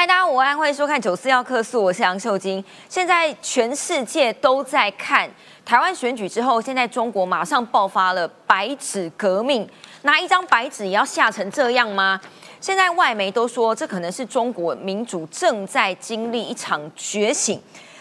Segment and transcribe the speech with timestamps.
[0.00, 2.64] 嗨，大家午安，欢迎收看《九四要客诉》，我是杨秀晶。
[2.88, 5.30] 现在全世界都在看
[5.62, 9.68] 台湾选举之后，现在中国马上爆发了白纸革命，
[10.00, 12.18] 拿一张白纸也要吓成这样吗？
[12.62, 17.60] 现在外媒都说，这可能是中国民主正在经历一场觉醒。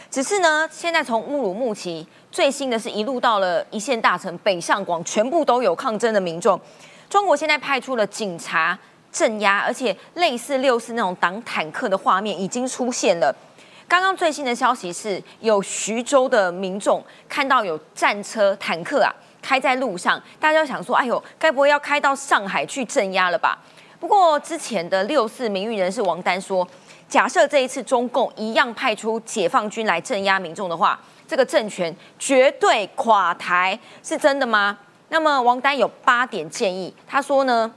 [0.09, 6.57] 只是呢，现在从乌鲁木齐最新的是一路到了一线大城北上广，全部都有抗争的民众。
[7.09, 8.79] 中国现在派出了警察。
[9.11, 13.35] 镇压，而且类似六四那种挡坦克的画面已经出现了。
[13.87, 19.11] 刚刚最新的消息是有徐州的民众看到有战车、坦克啊
[19.41, 23.57] 开在路上，大家想说：“哎呦，该不会要开到上海去镇压了吧？”
[23.99, 26.65] 不过之前的六四名誉人士王丹说，
[27.07, 34.77] 假设这一次中共一样派出解放军来镇压民众的话，这个政权绝对垮台，是真的吗？
[35.09, 37.73] 那么王丹有八点建议，他说呢？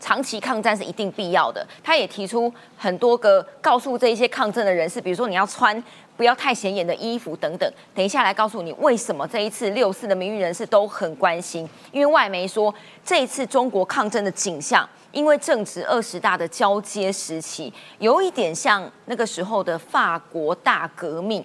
[0.00, 1.66] 长期抗战是一定必要的。
[1.82, 5.82] 他也提出很多个告诉这一些抗争的人士，比如说你要穿
[6.16, 7.72] 不要太显眼的衣服等等。
[7.94, 12.74] 等一下来告诉你为什么这一次六四的名誉人士都很关心，因为外媒说
[13.04, 21.44] 这一次中国抗争的景象，因为正值二十大的交接时期，有一点像那个时候的法国大革命。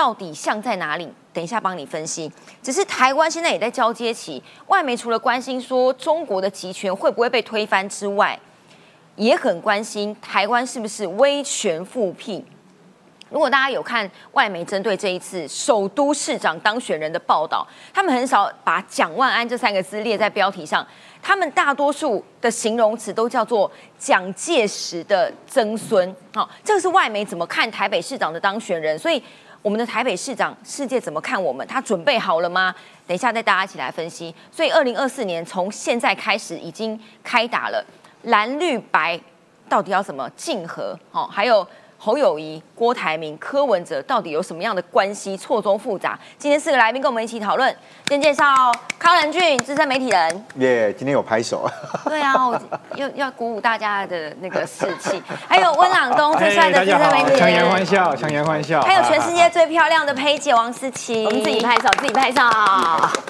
[0.00, 1.06] 到底像在哪里？
[1.30, 2.32] 等一下帮你分析。
[2.62, 8.40] 只是台湾现在也在交接期，外媒除了关心说中国的集权会不会被推翻之外，
[9.16, 12.42] 也很关心台湾是不是威权复辟。
[13.28, 20.84] 如果大家有看外媒针对这一次首都市长当选人的报道，他们很少把蒋万安这三个字列在标题上，
[21.20, 26.16] 他们大多数的形容词都叫做蒋介石的曾孙。
[26.34, 29.22] 好，这个是外媒怎么看台北市长的当选人，所以。
[29.62, 31.66] 我们的台北市长，世界怎么看我们？
[31.66, 32.74] 他准备好了吗？
[33.06, 34.34] 等一下带大家一起来分析。
[34.50, 37.84] 所以，二零二四年从现在开始已经开打了，
[38.22, 39.20] 蓝绿白
[39.68, 40.98] 到底要怎么竞合？
[41.12, 41.66] 哦，还有。
[42.02, 45.36] 侯友谊、郭台铭、柯文哲到底有什么样的关系？
[45.36, 46.18] 错综复杂。
[46.38, 47.76] 今天四个来宾跟我们一起讨论。
[48.08, 48.42] 先介绍
[48.98, 50.44] 康仁俊，资深媒体人。
[50.56, 51.70] 耶，今天有拍手。
[52.08, 52.58] 对啊，我
[52.94, 55.22] 要要鼓舞大家的那个士气。
[55.46, 57.38] 还有温朗东，最帅的资深媒体人。
[57.38, 58.80] 强颜欢笑，强颜欢笑。
[58.80, 61.26] 还有全世界最漂亮的佩姐王思琪。
[61.26, 62.40] 我们自己拍手，自己拍手。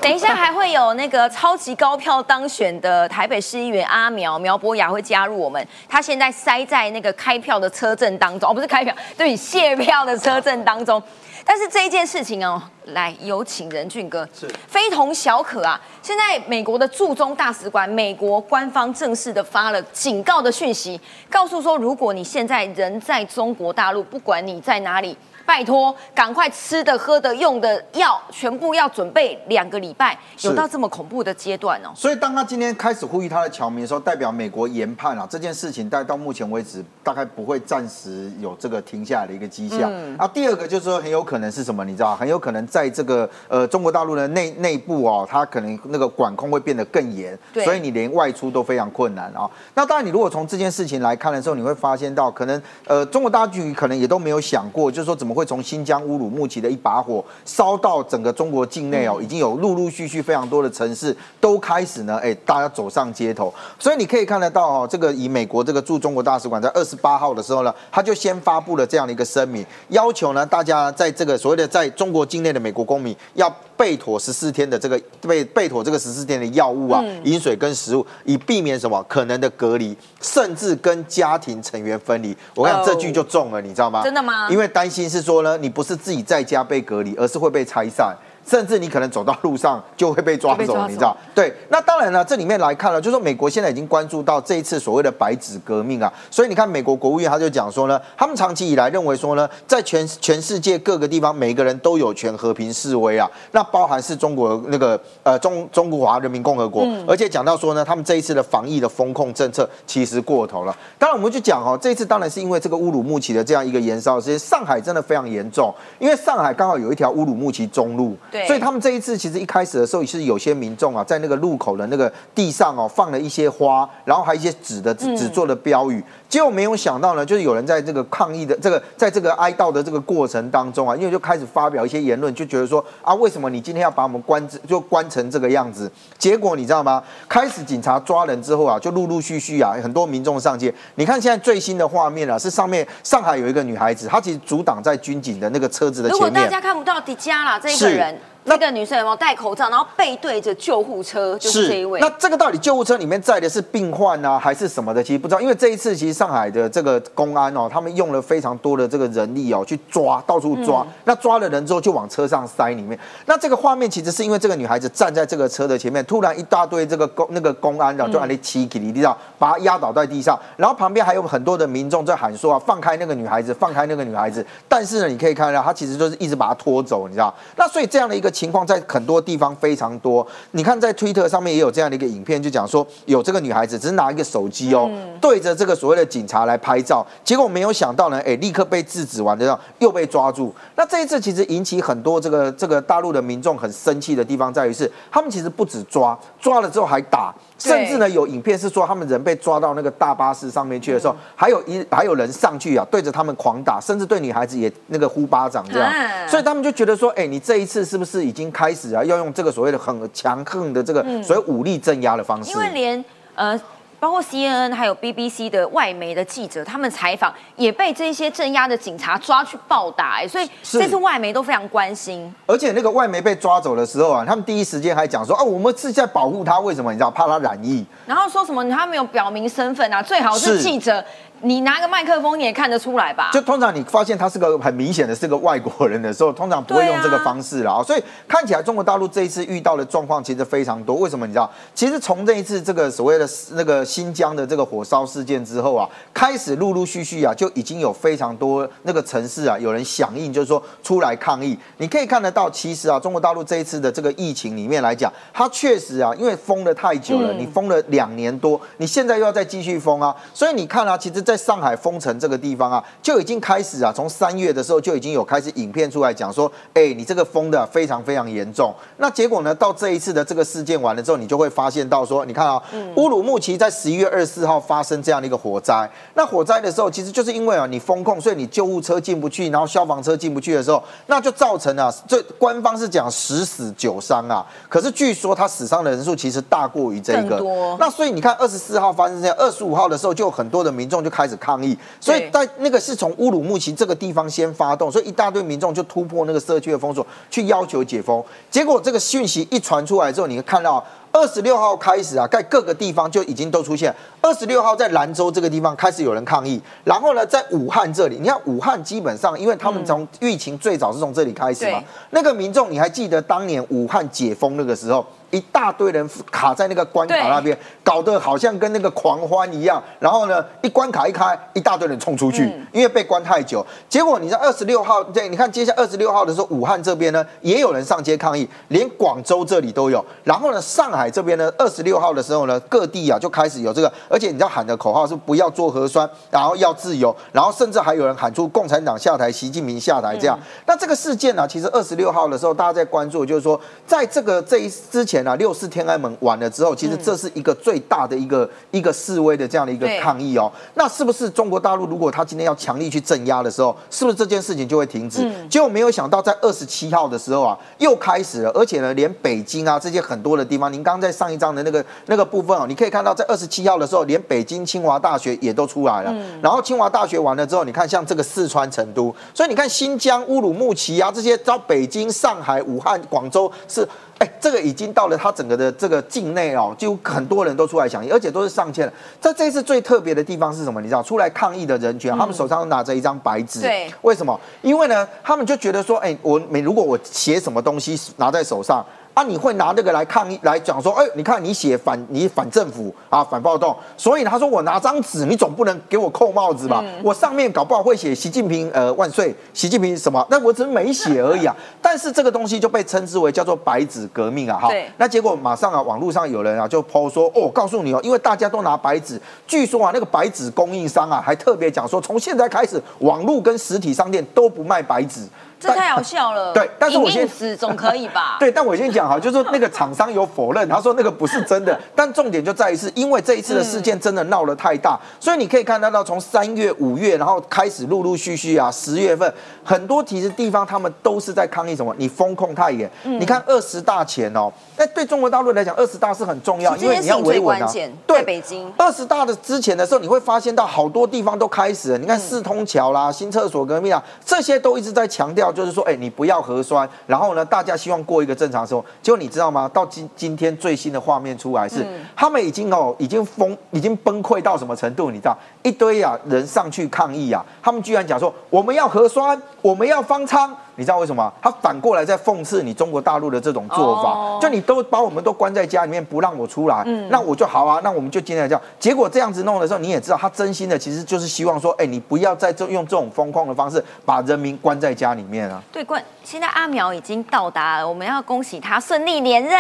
[0.01, 5.67] 等一下还会有那个超级高票当选的台北市议员阿苗苗博雅会加入我们。
[5.89, 8.60] 他现在塞在那个开票的车阵当中。
[8.61, 11.03] 不是开票，对卸票的车阵当中，
[11.47, 15.81] 但是这一件事情哦，来有请任俊哥，是非同小可啊！
[16.03, 21.01] 现在美国的驻中大使馆，美国官方正式的发了警告的讯息，
[21.31, 25.17] 告诉说，如果你现在人在中国大陆，不管你在哪里。
[25.45, 31.91] 拜托，赶快吃的、喝的、用的药，全部要准备两个礼拜，有到这么恐怖的阶段哦。
[31.95, 39.91] 所以，当他今天开始呼吁他的侨民的时候，代表美国研判啊，这件事情，但到目前为止，大概不会暂时有这个停下来的一个迹象。
[39.93, 41.85] 嗯啊，第二个就是说，很有可能是什么？
[41.85, 49.51] 你知道，很有可能在这个呃中国大陆的内内部哦，它可能那个管控会变得更严，所以你连外出都非常困难啊。
[49.75, 55.40] 那当然，你如果从这件事情来看的时候，你会发现到，可能呃中国大局可能也都没有想过，就是说怎么会。
[55.41, 63.53] 会从新疆乌鲁木齐的一把火烧到整个中国境内哦，已经有陆陆续续非常多的城市都开始呢，哎，大家走上街头。
[63.79, 82.37] 所以你可以看得到哦，这个以美国这个驻中国大使馆在二十八号的时候呢，他就先发布了这样的一个声明，要求呢大家在这个所谓的在中国境内的美国公民要备妥十四天的这个备备妥这个十四天的药物啊、饮水跟食物，以避免什么可能的隔离，甚至跟家庭成员分离。
[82.55, 84.03] 我讲这句就中了，你知道吗？
[84.03, 84.49] 真的吗？
[84.51, 85.41] 因为担心是说。
[85.43, 88.15] 呢，你不是自己在家被隔离，而是会被拆散。
[88.51, 91.17] 甚至你可能走到路上就会被抓走，你知道？
[91.33, 110.77] 对，那当然了，这里面来看了，就是说美国现在已经关注到这一次所谓的白纸革命啊，所以你看美国国务院他就讲说呢，他们长期以来认为说呢，在全全世界各个地方，每个人都有权和平示威啊，那包含是中国那个呃中中国华人民共和国，而且讲到说呢，他们这一次的防疫的风控政策其实过头了。
[110.99, 118.17] 当然我们就讲哦，这一次当然是因为这个乌鲁木齐的这样一个燃烧，其实上海真的非常严重，因为上海刚好有一条乌鲁木齐中路。
[118.47, 126.03] 所以他们这一次其实一开始的时候也是有些民众啊，在那个路口的那个地上哦放了一些花，然后还有一些纸的纸做的标语。
[126.29, 135.91] 结果没有想到呢，就是有人在这个抗议的这个在这个哀悼的这个过程当中啊，因为就开始发表一些言论，就觉得说啊，为什么你今天要把我们关就关成这个样子？
[136.17, 137.03] 结果你知道吗？
[137.29, 140.73] 开始警察抓人之后啊，就陆陆续续啊，很多民众上街。
[140.95, 146.29] 你看现在最新的画面啊，是上面上海有一个女孩子，她其实阻挡在军警的那个车子的前面。
[146.29, 148.17] 如果大家看不到迪迦啦，这一个人。
[148.51, 152.01] 那个女生有没有戴口罩，然后背对着救护车，就是这一位。
[152.01, 155.01] 那这个到底救护车里面载的是病患啊，还是什么的？
[155.01, 160.85] 其实不知道，因为这一次其实上海的这个公安哦，他们用了非常多的这个人力哦，去抓，到处抓。
[161.05, 162.99] 那抓了人之后，就往车上塞里面。
[163.27, 174.45] 那这个画面其实是因为这个女孩子站在这个车的前面，突然一大堆这个公那个公安的就按那七给你知道，把她压倒在地上，然后旁边还有很多的民众在喊说啊，放开那个女孩子，放开那个女孩子。
[174.69, 177.33] 但是呢，你可以看到她其实就是一直把她拖走，你知道？
[177.57, 180.27] 那所以这样的一个情况在很多地方非常多。
[180.53, 184.91] 你看在推特上面也有这样的一个影片，就讲说有这个女孩子只是拿一个手机哦，
[185.21, 190.55] 对着这个所谓的警察来拍照，结果没有想到呢，哎，立刻被制止完之后又被抓住。
[190.77, 197.35] 那这一次其实引起很多这个这个大陆的民众很生气的地方在于是，他们其实不止抓，抓了之后还打。
[197.61, 205.93] 甚至呢，有影片是说他们人被抓到那个大巴士上面去的时候，还有一还有人上去啊，对着他们狂打，甚至对女孩子也那个呼巴掌这样，
[206.27, 212.51] 所以他们就觉得说，哎，你这一次是不是已经开始啊，要用这个所谓的很强横的这个所谓武力镇压的方式？
[212.51, 213.05] 因为连
[213.35, 213.61] 呃。
[214.01, 222.35] 包括 CNN 还有 BBC 的外媒的记者，他们采访也被这些镇压的警察抓去暴打，哎，所以这次外媒都非常关心。
[222.47, 226.91] 而且那个外媒被抓走的时候啊，他们第一时间还讲说，啊，我们是在保护他，为什么？
[226.91, 227.85] 你知道，怕他染疫。
[228.07, 231.05] 然后说什么他没有表明身份啊，最好是记者。
[231.43, 233.31] 你拿个麦克风，你也看得出来吧？
[233.33, 237.83] 就通常你发现他是个很明显的是个外国人的时候，通常不会用这个方式了啊。
[237.83, 240.97] 所以看起来中国大陆这一次遇到的状况其实非常多。
[240.97, 241.51] 为什么你知道？
[241.75, 251.59] 其实从这一次这个所谓的那个新疆的这个火烧事件之后啊，开始陆陆续续啊，就已经有非常多那个城市啊，有人响应，就是说出来抗议。
[251.79, 261.25] 你可以看得到，其实啊，中国大陆这一次的这个疫情里面来讲，它确实啊，因为封了太久了，你封了两年多，你现在又要再继续封啊，所以你看啊，其实。
[261.31, 268.75] 在上海封城这个地方啊，就已经开始啊，从三月的时候就已经有开始影片出来讲说，哎，你这个封的非常非常严重。
[268.97, 272.61] 那结果呢，到这一次的这个事件完了之后，你就会发现到说，你看啊，
[272.97, 275.89] 乌鲁木齐在十一月二十四号发生这样的一个火灾。
[276.15, 284.45] 那火灾的时候，其实就是因为啊，你封控，所以你救护车进不去，然后消防车进不去的时候，那就造成了这官方是讲十死九伤啊。
[284.69, 287.41] 可是据说他死伤的人数其实大过于这个。
[287.79, 291.20] 那所以你看二十四号发生这样，二十五号的时候就有很多的民众就开。
[291.21, 298.25] 开始抗议，所以在那个是从乌鲁木齐这个地方先发动，所以一大堆民众就突破那个社区的封锁，去要求解封。
[298.51, 300.83] 结果这个讯息一传出来之后，你会看到
[301.13, 303.95] 二十六号开始啊，在各个地方就已经都出现。
[304.23, 311.83] 二十六号在兰州这个地方开始有人抗议，然后呢，在武汉这里，你看武汉基本上，因为他们从疫情最早是从这里开始嘛，
[312.13, 315.05] 那个民众你还记得当年武汉解封那个时候？
[315.31, 319.83] 一大堆人卡在那个关卡那边，搞得好像跟那个狂欢一样。
[319.99, 323.65] 然后呢，一关卡一开，一大堆人冲出去，因为被关太久。
[323.89, 330.05] 结果你在二十六号，对，你看接下二十六号的时候，武汉这边呢也有人上街抗议，连广州这里都有。
[330.25, 340.37] 然后呢，上海这边呢，二十六号的时候呢，各地啊就开始有这个，而且你知道喊的口号是不要做核酸，然后要自由，然后甚至还有人喊出共产党下台，习近平下台这样。
[340.67, 345.20] 那这个事件呢，其实二十六号的时候，大家在关注，就是说在这个这一之前。
[345.23, 350.51] 那六四天安门完了之后，其实这是一个最大的一个一个示威的这样的一个抗议哦。
[350.75, 355.31] 那是不是中国大陆如果他今天要强力去镇压的时候，是不是这件事情就会停止？
[355.49, 366.15] 结果没有想到，在二十七号的时候啊，又开始了，而且呢，连北京啊这些很多的地方，您刚在上一章的那个那个部分哦，你可以看到，在二十七号的时候，连北京清华大学也都出来了。
[366.43, 373.87] 然后清华大学完了之后，你看像这个四川成都，所以你看新疆乌鲁木齐啊这些，到北京、上海、武汉、广州是。
[374.21, 378.93] 哎，这个已经到了他整个的这个境内哦，就很多人都出来响应，而且都是上千人。
[379.19, 380.79] 在这次最特别的地方是什么？
[380.81, 383.63] 你知道，出来抗议的人群，他们手上拿着一张白纸。
[383.63, 384.39] 对，为什么？
[384.61, 388.85] 因为呢，他们就觉得说，哎，我每如果我写什么东西拿在手上。
[389.21, 396.83] 啊，你会拿这个来抗议，来讲说，哎，你看你写反，你反政府啊，反暴动，所以他说我拿张纸，你总不能给我扣帽子吧？
[397.05, 400.27] 我上面搞不好会写习近平呃万岁，习近平什么？
[400.31, 401.55] 那我只是没写而已啊。
[401.83, 404.71] 但是这个东西就被称之为叫做白纸革命啊，哈。
[404.97, 415.29] 那结果马上啊，网络上有人啊就抛说，哦，告诉你哦，因为大家都拿白纸，据说啊，那个白纸供应商啊还特别讲说，从现在开始，网络跟实体商店都不卖白纸。
[415.61, 416.53] 这太好笑了。
[416.55, 418.39] 对，但是我先总可以吧？
[418.41, 421.79] 对，但我先讲哈，就是那个厂商有否认，他说那个不是真的。
[421.95, 429.31] 但重点就在于是，因为这一次的事件真的闹得太大，所以你可以看得到，从三月、五月，然后开始陆陆续续啊，十月份
[429.63, 431.95] 很多其实地方他们都是在抗议什么？
[431.99, 432.91] 你风控太严。
[433.05, 437.71] 你看二十大前哦，那对中国大陆来讲，二十大是很重要，因为你要维稳啊。
[438.07, 441.99] 对，北京二十大的之前的时候，你会发现到好多地方都开始了。
[441.99, 445.50] 你看四通桥啦、新厕所革命啊，这些都一直在强调。
[445.51, 448.85] 调就是说，哎，你不要核酸，然后呢，大家希望过一个正常生活。
[449.03, 449.69] 结果你知道吗？
[449.73, 455.11] 到今今天最新的画面出来是，他们已经哦，已经疯，已经崩溃到什么程度？
[455.11, 460.57] 你知道，一堆啊人上去抗议啊，他们居然讲说，我们要核酸，我们要方舱。
[460.77, 461.33] 你知道为什么？
[461.43, 468.63] 他反过来在讽刺你中国大陆的这种做法，就你都把我们都关在家里面，不让我出来，那我就好啊，那我们就今天这样。
[468.79, 475.63] 结果这样子弄的时候，你也知道，他真心的其实就是希望说，哎，你不要再这用这种疯狂的方式把人民关在家里面啊。
[475.73, 479.59] 对，关现在阿苗已经到达了，我们要恭喜他顺利连任。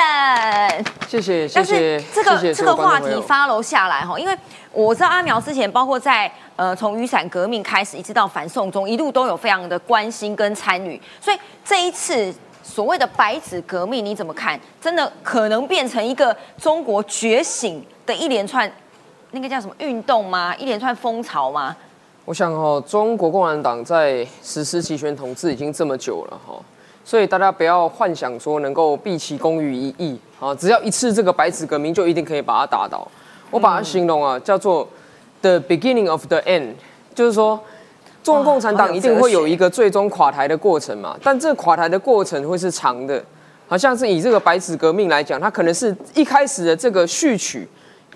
[1.08, 2.00] 谢谢，谢谢。
[2.14, 4.36] 这个这个话题发楼下来哈，因为
[4.72, 6.30] 我知道阿苗之前包括在。
[6.56, 11.00] 呃，从雨伞革命开始，一直到反送中，一路都有非常的关心跟参与。
[11.18, 12.30] 所以这一次
[12.62, 14.60] 所谓的白纸革命，你怎么看？
[14.78, 18.70] 真的可能变成一个中国觉醒的一连串
[19.30, 20.54] 那个叫什么运动吗？
[20.56, 21.74] 一连串风潮吗？
[22.26, 26.54] 我想哦，中国共产党在实施集权统治已经这么久了哈，
[27.02, 33.10] 所以大家不要幻想说能够毕其功于一役啊，只要一次这个白纸革命就一定可以把它打倒。
[33.50, 34.88] 我把它形容啊，叫做。
[35.42, 36.74] The beginning of the end，
[37.14, 37.58] 就是说，
[38.22, 41.16] 中国共产党一定会有一个最终垮台的过程嘛？
[41.24, 43.24] 但这垮台的过程会是长的，
[43.66, 47.66] 好像是以这个白纸革命来讲，它可能是一开始的这个序曲，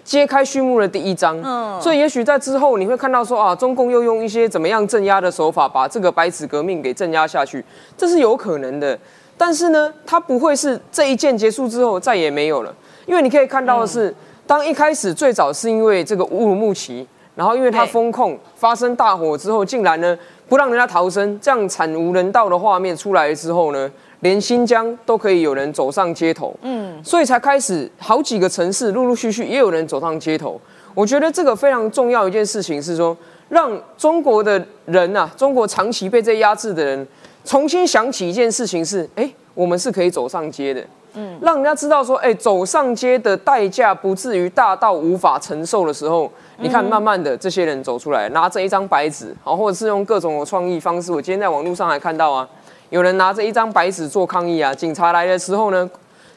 [0.05, 1.41] 揭开序幕的第一章。
[1.43, 7.65] 嗯，所以也许在之后你会看到说啊，中共又用一些怎么样镇压的手法，把这个白纸革命给镇压下去，
[7.97, 8.99] 这是有可能的。
[9.39, 12.75] 但是呢，它不会是这一件结束之后再也没有了，
[13.07, 14.15] 因为你可以看到的是，
[14.47, 17.07] 当一开始最早是因为这个乌鲁木齐。
[17.37, 20.17] 然后，因为它封控发生大火之后，竟然呢
[20.49, 30.61] 不让人家逃生，这样惨无人道的画面出来之后呢，连新疆都可以有人走上街头，嗯，所以才开始好几个城市陆陆续续也有人走上街头。
[30.95, 33.17] 我觉得这个非常重要一件事情是说，
[33.49, 37.05] 让中国的人呐，中国长期被这压制的人，
[37.45, 40.81] 重新想起一件事情是，哎，我们是可以走上街的，
[41.15, 46.31] 嗯，让人家知道说，哎，走上街的代价不至于大到无法承受的时候。
[46.57, 51.11] 你看，慢慢的这些人走出来，拿着一张白纸，好，或者是用各种创意方式。
[51.11, 52.49] 我今天在网络上还看到啊，
[52.91, 54.73] 有人拿着一张白纸做抗议啊。
[54.73, 55.91] 警察来的时候呢，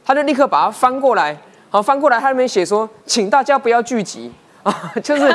[0.03, 1.37] 他就立刻把它翻过来，
[1.69, 4.31] 好，翻过来，他那边写说，请大家不要聚集
[4.63, 5.27] 啊， 就是，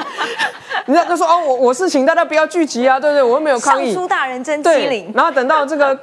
[0.87, 3.22] 人家就说哦，我我是请大家不要聚集啊，对不对？
[3.22, 3.92] 我又没有抗议。
[3.94, 5.11] 尚书大人真机灵。
[5.14, 5.96] 然后等到这个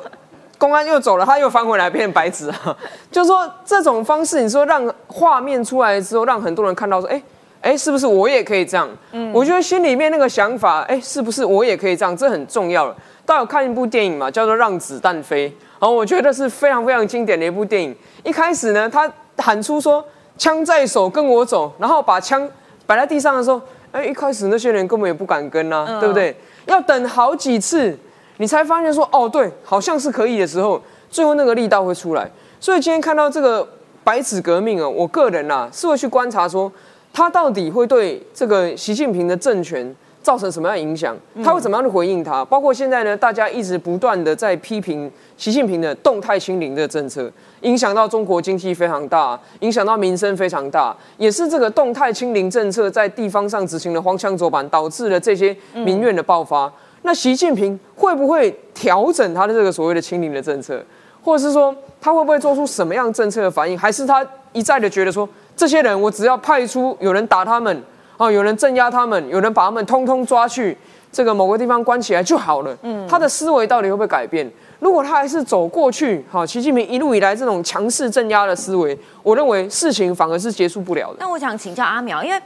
[0.59, 2.77] 公安又走了，他又翻回来变成白纸啊，
[3.09, 7.19] 就是说这种方式，你说让画面出来之后，让很多人看到说，哎。
[7.61, 8.87] 哎，是不是我也可以这样？
[9.11, 12.15] 嗯，我觉得心里面那个想法，哎，是不是我也可以这样？
[12.15, 12.95] 这很重要了。
[13.25, 15.49] 大家有看一部电影嘛，叫做《让子弹飞》。
[15.77, 17.93] 然后我觉得是非常非常经典的一部电影。
[18.23, 20.01] 一开始呢，他喊出说
[20.39, 22.49] “枪在手，跟我走”，然后把枪
[22.87, 23.61] 摆在地上的时候，
[23.91, 26.33] 哎，一开始那些人根本也不敢跟啊，对不对？
[26.65, 27.99] 要等好几次，
[28.39, 32.29] 你才发现说，哦，对，好像是可以的时候，最后那个力道会出来。
[32.59, 33.67] 所以今天看到这个
[34.03, 36.71] 白纸革命啊，我个人呐是会去观察说。
[37.11, 41.17] 他到底会对这个习近平的政权造成什么样的影响？
[41.43, 42.45] 他会怎么样的回应他？
[42.45, 47.29] 包括现在呢，大家一直不断的在批评习近平的动态清零的政策，
[47.61, 56.71] 影响到中国经济非常大，影响到民生非常大，也是这个动态清零政策在地方上执行的荒腔走板，导致了这些民怨的爆发。
[57.09, 60.79] 那习近平会不会调整他的这个所谓的清零的政策，
[61.23, 63.75] 或者是说他会不会做出什么样政策的反应？
[63.75, 64.23] 还是他
[64.53, 65.27] 一再的觉得说？
[65.57, 67.83] 这些人，我只要派出有人打他们，
[68.17, 70.77] 啊，有人镇压他们，有人把他们通通抓去
[71.11, 72.77] 这个某个地方关起来就好了。
[72.83, 74.47] 嗯，他的思维到底会不会改变？
[74.79, 81.17] 如果他还是走过去，好，习近平一路以来这种强势镇压的思维，我认为事情反而是结束不了的。
[81.19, 82.39] 那我想请教阿苗，因为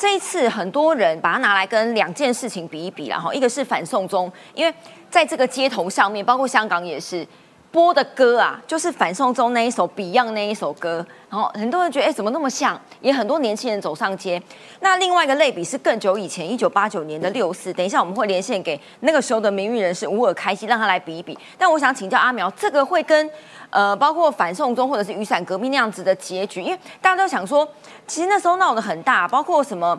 [0.00, 4.74] 这一次很多人把它拿来跟两件事情比一比然后一个是反送中，因为
[5.10, 7.26] 在这个街头上面，包括香港也是。
[7.72, 12.78] 播的歌啊，就是反送中那一首 Beyond 那一首歌，然后很多人觉得，哎，怎么那么像？
[13.00, 14.42] 也很多年轻人走上街。
[14.80, 17.72] 那另外一个类比是更久以前，一九八九年的六四。
[17.72, 21.38] 等一下我们会连线给那个时候的名誉人士吴尔开西，让他来比一比。
[21.56, 23.30] 但我想请教阿苗，这个会跟
[23.70, 27.66] 呃，包括反送中或者是雨伞革命那样子的结局，因为大家都想说，
[28.06, 29.98] 其实那时候闹得很大，包括什么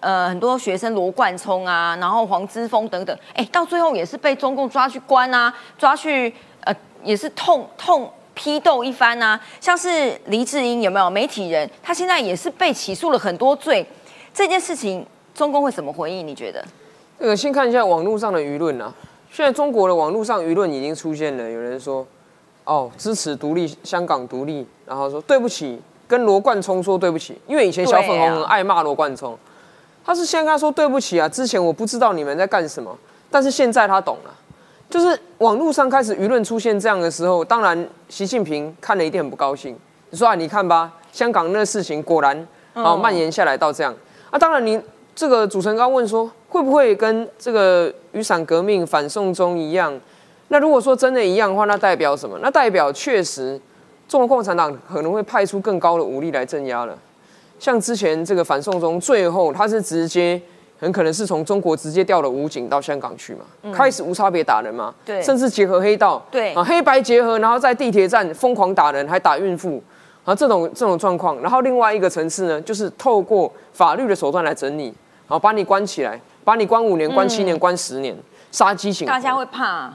[0.00, 6.34] 呃，很多学生罗冠聪啊，然后黄之锋等等，哎，到最后也是被中共抓去关啊，抓去。
[7.04, 11.70] 也是痛痛批斗一番啊，像是黎智英有没有媒体人？
[11.82, 13.86] 他现在也是被起诉了很多罪，
[14.32, 16.26] 这件事情中共会怎么回应？
[16.26, 16.64] 你觉得？
[17.20, 18.92] 这个先看一下网络上的舆论啊。
[19.30, 22.06] 现在中国的网络上舆论已经出现了，有人说
[22.64, 29.36] 哦支持独立香港独立，然后说对不起，跟罗冠聪说对不起，因为以前小粉红很爱骂罗冠聪，
[30.04, 32.96] 他是先跟他说对不起啊，之前我不知道你们在干什么，
[33.30, 34.34] 但是现在他懂了。
[34.94, 37.76] 就是网络上开始舆论出现这样的时候，当然
[38.08, 39.76] 习近平看了一定很不高兴。
[40.10, 43.92] 你说啊，你看吧，香港那个事情果然啊蔓延下来到这样
[44.30, 44.38] 啊。
[44.38, 44.80] 当然，你
[45.12, 49.92] 这个主持人刚问说，会不会跟这个雨伞革命、反送中一样？
[50.46, 52.38] 那如果说真的一样的话，那代表什么？
[52.40, 53.60] 那代表确实
[54.06, 56.96] 中国共产党可能会派出更高的武力来镇压了。
[57.58, 60.40] 像之前这个反送中，最后他是直接。
[60.78, 66.52] 很可能是从中国直接调了武警到香港去嘛，开始无差别打人嘛，对，甚至结合黑道，对。
[66.52, 69.82] 啊，黑白结合，然后在地铁站疯狂打人，还打孕妇，
[70.24, 74.92] 啊，这种这种状况，然后另外一个层次呢，就是透过法律的手段来整你，
[75.26, 78.14] 好把你关起来，把你关五年、关七年、关十年，
[78.50, 79.92] 杀鸡型，大家会怕。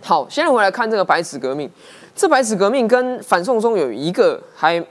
[0.00, 1.68] 好，现在回来看这个白纸革命，
[2.14, 4.84] 这白纸革命跟反送中有一个还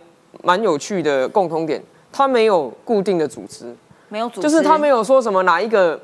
[0.44, 3.74] 蛮有趣的共通点，它没有固定的组织。
[4.10, 6.00] 没有组织，就是他没有说什么哪一个，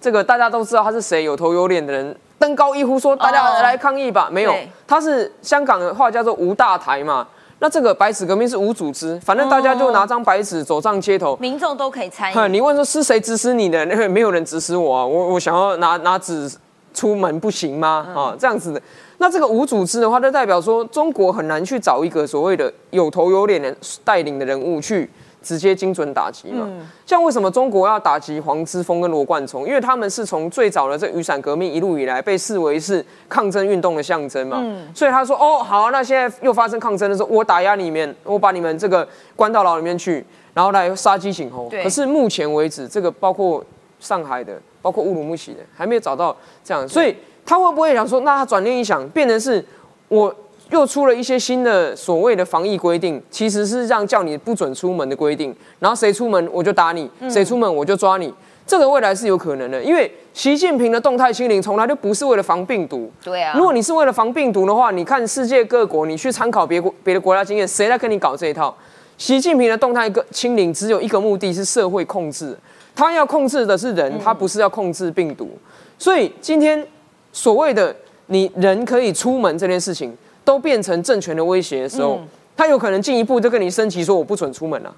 [0.00, 4.54] 这个大家都知道他是谁，有头有脸的人登高一呼说大家来抗议吧，没有，
[4.86, 7.26] 他是香港的话叫做无大台嘛，
[7.60, 12.52] 那这个白纸革命是无组织，反正大家就拿张白纸走上街头，民众都可以参与。
[12.52, 13.82] 你问说是谁指使你的？
[13.86, 16.50] 那 个没有人指使我啊，我我想要拿拿纸
[16.92, 18.06] 出门不行吗？
[18.14, 18.82] 啊，这样子的，
[19.16, 25.10] 那这个无组织的话，就代表说中国很难去找一个所谓的有头有脸的带领的人物去。
[25.42, 26.68] 直接精准打击嘛，
[27.04, 29.66] 像为什么中国要打击黄之锋跟罗冠聪？
[29.66, 34.60] 因为他们是从最早的这雨伞革命一路以来被视为是抗争运动的象征嘛，
[34.94, 41.68] 所以他说哦好，那现在又发生抗争的时候，我打压你们，我把你们这个关到牢里面去，然后来杀鸡儆猴。
[41.70, 43.64] 可是目前为止，这个包括
[44.00, 49.64] 上海的，包括乌鲁木齐的，还没有找到这样，所以他会不会想说，那他转念一想，变成是
[50.08, 50.34] 我。
[50.70, 55.54] 又出了一些新的所谓的防疫规定，其实是让叫你不准出门的规定。
[55.78, 58.32] 然后谁出门我就打你，谁出门我就抓你。
[58.66, 63.08] 这个未来是有可能的，因为习近平的动态清零从来就不是为了防病毒。
[63.22, 63.54] 对啊。
[63.56, 68.76] 如果你是为了防病毒的话，你看世界各国，你去参考别国别的国家经验，谁来跟你搞这一套？
[69.16, 72.58] 习近平的动态个清零只有一个目的是社会控制，
[72.92, 75.56] 他要控制的是人，他不是要控制病毒。
[75.96, 76.84] 所以今天
[77.32, 77.94] 所谓的
[78.26, 80.12] 你人可以出门这件事情。
[80.46, 82.20] 都变成政权的威胁的时候，
[82.56, 84.94] 他有可能进一步就跟你升级，说我不准出门了，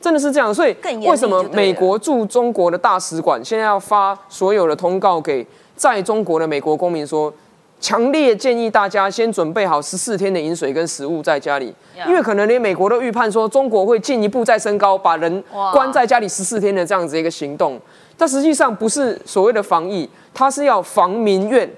[0.00, 0.54] 真的是这样。
[0.54, 7.34] 所以为什么美国驻中国的大使馆现在要发所有的通告给在中国的美国公民，说
[7.80, 11.74] 强烈建议大家先准备好十四天的饮水跟食物在家里，
[12.06, 17.80] 因为可能连美国都预判说中国会进一步再升高，把人关在家里十四天的这样子一个行动。
[18.16, 21.68] 但实际上不是所谓的防疫，它是要防民怨。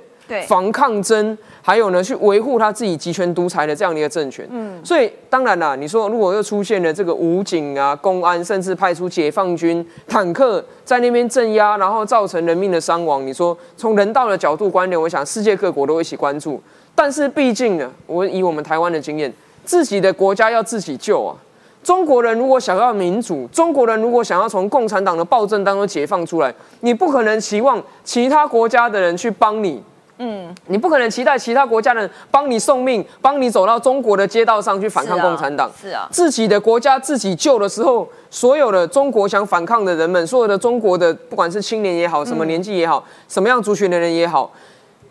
[0.46, 4.46] 防抗争，还有呢，去维护他自己集权独裁的这样的一个政权。
[4.50, 16.60] 嗯，所以当然啦，你说如果又出现了这个武警啊、公安，甚至派出解放军坦克在那边镇压，然后造成人命的伤亡，你说从人道的角度观点，我想世界各国都一起关注。
[16.94, 19.32] 但是毕竟呢，我以我们台湾的经验，
[19.64, 21.36] 自己的国家要自己救啊。
[21.84, 29.80] 中国人如果想要民主，中国人如果想要从共产党的暴政当中解放出来，你不可能期望其他国家的人去帮你。
[30.18, 35.70] 嗯，你不可能期待其他国家人帮你送命，帮你走到中国的街道上去反抗共产党。
[35.78, 44.50] 是啊，自己的国家自己救的时候，所有的中国想反抗的人们，所有的中国的不管是青年也好，什么年纪也好，什么样族群的人也好，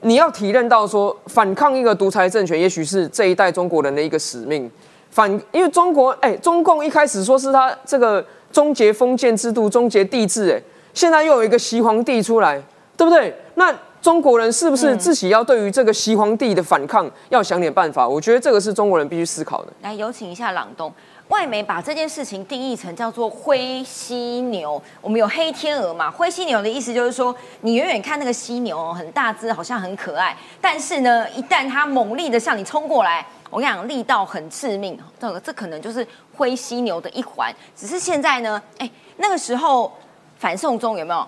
[0.02, 4.68] 你要体认到说，反抗一个独裁政权，也许是这一代中国人的一个使命。
[5.12, 10.60] 反，因为中国，哎，中共一开始说是他这个终结封建制度，终结帝制，哎，
[10.96, 12.60] 现在又有一个习皇帝出来，
[12.98, 13.32] 对不对？
[13.54, 13.72] 那。
[14.06, 18.08] 中国人是不是自己要对于这个西皇帝的反抗要想点办法？
[18.08, 19.74] 我觉得这个是中国人必须思考的。
[19.82, 20.94] 来有请一下朗东，
[21.30, 24.16] 外媒把这件事情定义成叫做灰犀
[24.52, 24.80] 牛。
[25.02, 26.12] 我们有黑天鹅嘛？
[26.12, 34.96] 灰犀牛的意思就是说，你远远看那个犀牛很大只，好像很可爱，但是呢，一旦它猛力的向你冲过来，我跟你讲，力道很致命。
[35.20, 37.52] 这个这可能就是灰犀牛的一环。
[37.76, 38.88] 只是现在呢，哎，
[39.18, 39.92] 那个时候
[40.38, 41.28] 反送中有没有？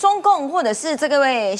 [0.00, 1.54] 中共或者是这个位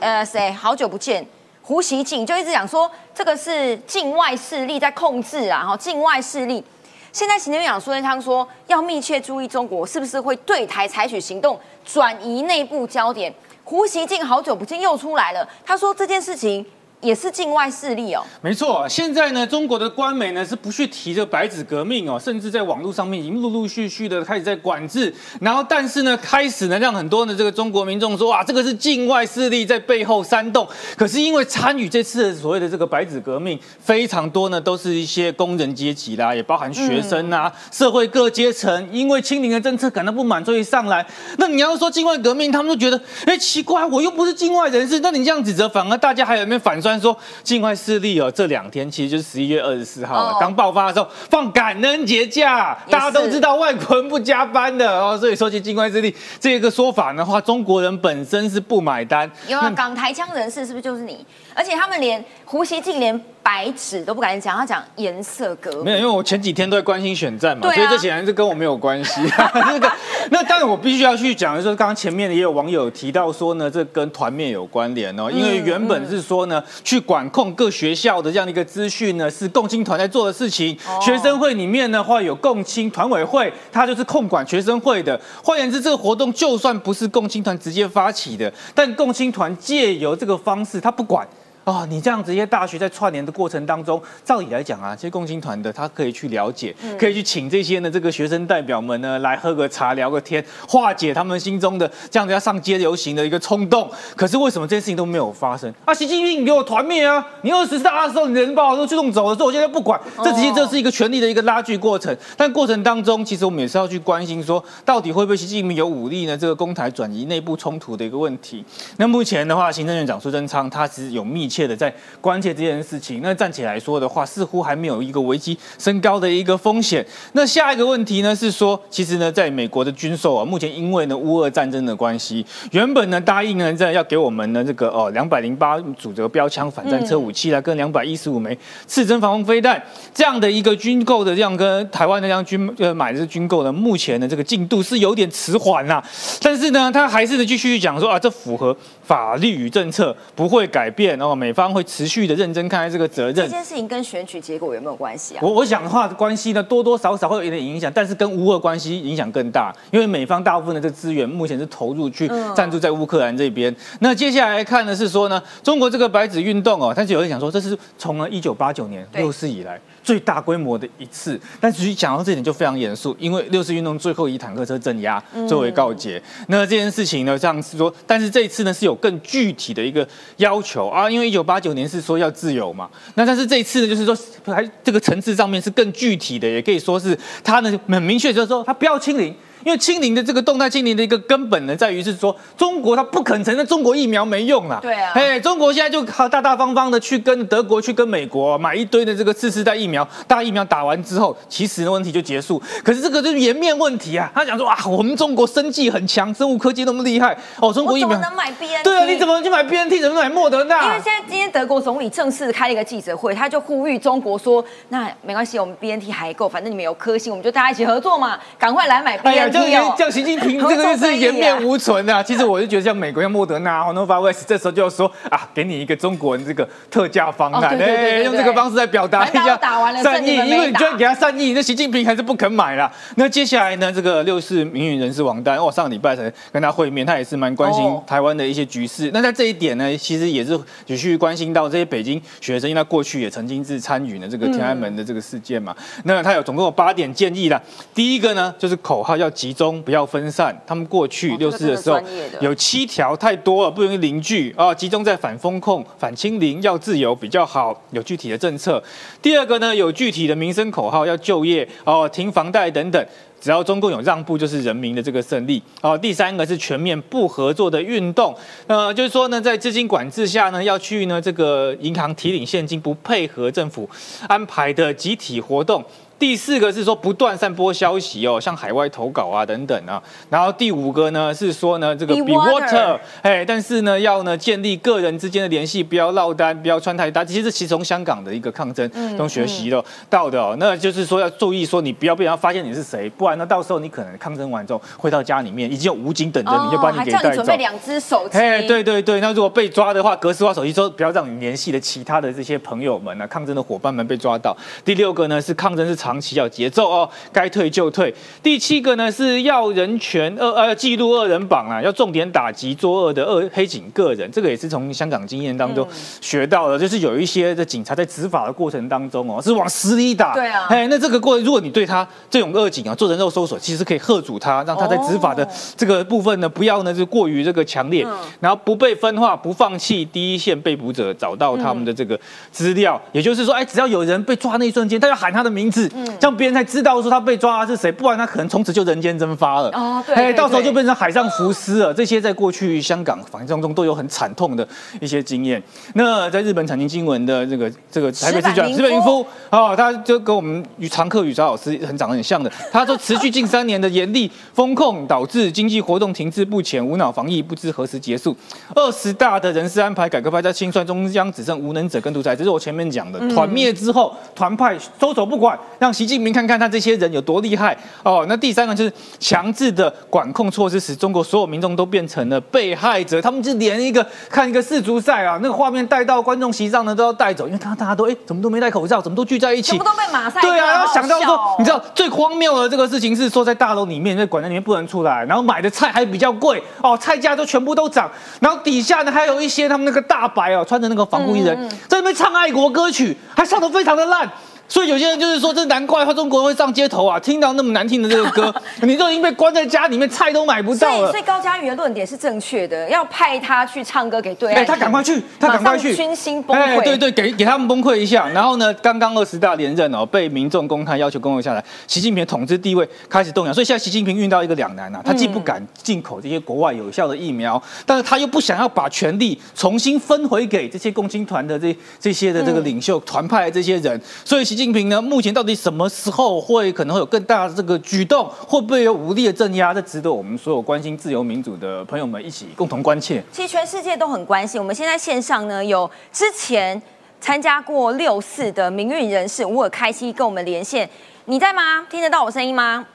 [0.00, 1.22] 呃谁好久不见
[1.60, 6.64] 胡锡进就一直讲说这个是境外势力在控制啊，哈，境外势力。
[7.12, 13.30] 现在行政院长苏贞昌说要密切注意中国是不是会对台采取行动，转移内部焦点。
[13.62, 16.64] 胡锡进好久不见又出来了，他说这件事情
[17.02, 18.22] 也是境外势力哦。
[18.40, 25.12] 没错，现在呢，中国的官媒呢是不去提这白纸革命哦，甚至在网络上面已经陆陆续续的开始在管制。
[25.40, 30.66] 然后，但是呢，开始呢让很多的这个中国民众说，哇，这个是境外势力在背后煽动。
[30.96, 41.04] 可是因为参与这次的所谓的这个白纸革命非常多呢，都是一些工人阶级啦，也包含学生啊，社会各阶层，因为清零的政策感到不满，所以上来。
[41.38, 46.91] 那你要说境外革命，他们都觉得，哎，奇怪，我又不是境外人士，那你这样指责，反而大家还有没有反酸？
[47.00, 59.30] 说境外势力哦，这两天其实就是十一月二十四号刚爆发的时候放感恩节假，大家都知道外国人不加班的哦，所以说起境外势力这个说法的话，中国人本身是不买单。
[59.48, 61.24] 有啊，港台腔人士是不是就是你？
[61.54, 63.20] 而且他们连胡锡进连。
[63.44, 65.86] 白纸都不敢讲，他讲颜色革命。
[65.86, 69.20] 没有，因为我前几天都在关心选战嘛，所以这显然是跟我没有关系。
[69.36, 69.92] 那个，
[70.30, 80.78] 那当然我必须要去讲的是，刚刚前面也有网友提到说呢，这跟团面有关联哦，因为原本是说呢，去管控各学校的这样的一个资讯呢，是共青团在做的事情。
[81.00, 85.20] 学生会里面的话有共青团委会，它就是控管学生会的。
[85.42, 91.26] 换言之，这个活动就算不是共青团直接发起的，但共青团借由这个方式，他不管。
[91.64, 103.88] 哦，你这样子一些大学在串联的过程当中，照理来讲啊，这些共青团的他可以去了解，可以去请这些呢这个学生代表们呢来喝个茶聊个天，化解他们心中的这样子要上街游行的一个冲动。
[104.16, 105.72] 可是为什么这件事情都没有发生？
[105.84, 107.24] 啊，习近平你给我团灭啊！
[107.42, 112.16] 你二十大的时候你人把我都去弄走了，说我现在不管，这其实这是一个权力的一个拉锯过程。
[112.36, 116.36] 但过程当中，其实我们也是要去关心说，到底会不会习近平有武力呢？
[116.36, 118.64] 这个公台转移内部冲突的一个问题。
[118.96, 121.51] 那目前的话，行政院长苏贞昌他其实有密。
[121.52, 127.04] 切的在关切这件事情，那暂且来说的话，似乎还没有一个危机升高的一个风险。
[127.34, 139.82] 那下一个问题呢，是说，其实呢，在美国的军售啊，目前因为呢乌俄战争的关系，原本呢答应呢在要给我们呢这个哦两百零八组这个标枪反战车武器啦，跟两百一十五枚刺针防空飞弹
[140.14, 146.02] 这样的一个军购的这样跟台湾的这样军呃买的是军购呢，目前的这个进度是有点迟缓啦。
[146.40, 151.34] 但是呢，他还是继续讲说啊，这符合法律与政策，不会改变哦。
[151.42, 153.34] 美方会持续的认真看待这个责任。
[153.34, 155.40] 这件事情跟选举结果有没有关系啊？
[155.42, 163.74] 我我想的话，关系呢多多少少会有一点影响，但是跟乌俄关系影响更大，因为美方大部分的这资源目前是投入去赞助在乌克兰这边。
[163.98, 169.80] 那接下来看的是说呢，中国这个白纸运动哦，但是有人想说，这是从了一九八九年六四以来。
[170.02, 176.22] 最大规模的一次，但其实讲到这点就非常严肃，因为六四运动最后以坦克车镇压作为告捷。
[176.48, 180.06] 那这件事情呢，像是说，但是这一次呢是有更具体的一个
[180.38, 184.16] 要求啊，因为一九八九年是说要自由嘛，那但是这一次呢，就是说
[184.52, 189.34] 还这个层次上面是更具体的，也可以说是他呢很明确就是说他不要清零。
[189.64, 194.78] 因为清零的这个动态清零的一个根本呢，在于是说中国它不肯承认中国疫苗没用啦。
[194.82, 195.12] 对啊。
[195.14, 202.60] 哎，中国现在就好大大方方的去跟德国、去跟美国买一堆的这个次世代疫苗，大疫苗打完之后，其实问题就结束。
[202.82, 204.30] 可是这个就是颜面问题啊。
[204.34, 208.82] 他讲说啊，我们中国生技很强，生物科技那么厉害哦，中国疫苗能买 B N？
[208.82, 210.00] 对啊，你怎么能去买 B N T？
[210.00, 210.82] 怎么买莫德纳？
[210.84, 219.94] 因为现在今天德国总理正式开了一个记者会，他就呼吁中国说，那没关系，我们 B N T 还够，反正你们有科兴，我们就大家一起合作嘛，赶快来买 B N T 哦。
[219.96, 222.24] 叫习近平这个是颜面无存的。
[222.24, 229.58] 其实我就觉得像美国像莫德纳、h 诺 n o v a 这时候就要说啊，给你一个中国人这个特价方案，哎，用这个方式来表达一下
[230.02, 232.90] 善意，因为你居然给他善意，那习近平还是不肯买啦。
[233.16, 239.10] 那接下来呢，这个六四名誉人士王丹，哦，上个礼拜才跟他会面，他也是蛮关心台湾的一些局势。
[239.12, 245.74] 那在这一点呢，其实也是继续关心到这些北京学生，因为他过去也曾经是参与了这个天安门的这个事件嘛。
[246.04, 247.60] 那他有总共有八点建议啦。
[247.94, 250.56] 第一个呢，就是口号要集中，不要分散。
[250.64, 252.00] 他们过去六四的时候
[252.40, 258.80] 有七条太多了，不容易凝聚啊，集中在反风控、反清零，要自由比较好，有具体的政策。
[259.20, 263.04] 第二个呢，有具体的民生口号，要就业哦，停房贷等等，
[263.40, 265.98] 只要中共有让步，就是人民的这个胜利哦。
[265.98, 268.32] 第三个是全面不合作的运动，
[268.68, 273.90] 呃，就是说呢，在资金管制下呢，要去呢这个银行提领现金，不配合政府
[274.28, 275.84] 安排的集体活动。
[276.22, 280.00] 第四个是说不断散播消息哦，像海外投稿啊等等啊。
[280.30, 287.24] 然后第五个呢是说呢这个 be water，哎，但是呢要呢建立个人之间的联系，不要落单，不要穿太大。
[287.24, 297.42] 其实其实从香港的一个抗争中学习的到的哦，那就是说要注意说你不要被人家发现你是谁，不然呢到时候你可能抗争完之后回到家里面已经有武警等着你，就把你给带走。
[297.42, 298.38] 准备两只手机。
[298.38, 304.56] 哎，对对对，那如果被抓的话，格式化手机之后不要让你联系的其他的这些朋友们啊，抗争的伙伴们被抓到。
[304.84, 306.11] 第六个呢是抗争是查。
[306.12, 308.14] 长期要节奏哦，该退就退。
[308.42, 315.88] 第七个呢是要人权二呃记录二人榜啊，要重点打击作恶的二黑警个人，这个也是从香港经验当中
[316.20, 320.34] 学到的，就是有一些的警察在执法的过程当中哦，是往死里打。
[320.34, 325.48] 对啊，哎，那这个过程，如果你对他这种恶警啊做人肉搜索，其实可以喝阻他，让他在执法的
[325.78, 328.06] 这个部分呢，不要呢就过于这个强烈，
[328.38, 332.20] 然后不被分化，不放弃第一线被捕者，找到他们的这个
[332.50, 333.00] 资料。
[333.12, 339.68] 也就是说，哎，只要有人被抓那一瞬间，他要喊他的名字，这样别人才知道说他被抓是谁，不然他可能从此就人间蒸发了。
[339.70, 341.92] 哦，对，哎，到时候就变成海上浮尸了。
[341.92, 344.66] 这些在过去香港访当中都有很惨痛的
[345.00, 345.62] 一些经验。
[345.94, 352.50] 那在日本产经新闻的这个这个台北市长石本英夫啊，他就跟我们与常客宇超老师很长得很像的。
[352.70, 358.36] 他说，持续近三年的严厉风控导致经济活动停滞不前，无脑防疫不知何时结束。
[358.74, 363.18] 二十大的人事安排改革派在清算中央只剩无能者跟独裁，这是我前面讲的。
[363.30, 368.24] 团灭之后，团派收手不管，让习近平看看他这些人有多厉害哦。
[368.28, 373.20] 那第三个就是强制的管控措施，使中国所有民众都变成了被害者。
[373.20, 380.40] 他们就连一个看一个世足赛啊，那个画面带到观众席上呢，都要带走，因为他大家都哎，怎么都没戴口罩，怎么都聚在一起，全部都被马赛。
[380.40, 393.16] 对啊，然后想到说，你知道最荒谬的这个事情是说，在大楼里面那馆在里面不能出来，然后买的菜还比较贵哦，菜价都全部都涨，然后底下呢还有一些他们那个大白哦，穿着那个防护衣人在那边唱爱国歌曲。
[393.34, 394.30] 还唱得非常的烂。
[394.68, 397.20] 所以有些人就是说，这难怪他中国人会上街头啊！
[397.20, 401.10] 听到那么难听的这个歌， 你都已经被关在家里面，菜都买不到了。
[401.10, 404.62] 所以高嘉瑜的论点是正确的，要派他去唱歌给对岸。
[404.62, 406.82] 哎，他赶快去，他赶快去，军心崩溃。
[406.84, 408.26] 对对，给给他们崩溃一下。
[408.30, 413.52] 然后呢，刚刚二十大连任哦，被民众公开要求公布下来，习近平统治地位开始动摇。
[413.52, 424.00] 所以现在习近平遇到一个两难啊，他既不敢进口这些国外有效的疫苗，但是他又不想要把权力重新分回给这些共青团的这这些的这个领袖团派这些人。
[424.24, 428.24] 所以习近平呢，目前到到底什么时候会可能会有更大的这个举动？
[428.46, 429.74] 会不会有武力的镇压？
[429.74, 433.20] 这值得我们所有关心自由民主的朋友们一起共同关切。
[433.32, 434.60] 其实全世界都很关心。
[434.60, 436.80] 我们现在线上呢，有之前
[437.20, 440.88] 参加过六四的民运人士吴尔开西跟我们连线，
[441.24, 441.84] 你在吗？
[441.90, 442.86] 听得到我声音吗？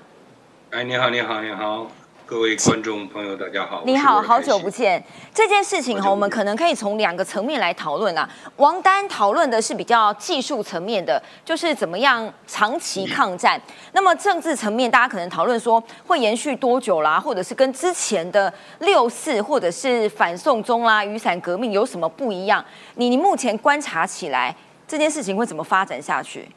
[0.69, 1.85] 哎，你好，你好，你好。
[2.27, 3.83] 各位观众朋友，大家好！
[3.85, 5.01] 你好，好久不见。
[5.33, 8.29] 这件事情哈，我们可能可以从两个层面来讨论啊。
[8.57, 13.57] 王丹讨论的是比较技术层面的，就是怎么样长期抗战。
[13.93, 22.63] 那么政治层面，大家可能讨论说会延续多久啦，或者是跟之前的六四或者是反送中啦、雨伞革命有什么不一样？
[22.95, 24.53] 你你目前观察起来，
[24.85, 26.49] 这件事情会怎么发展下去？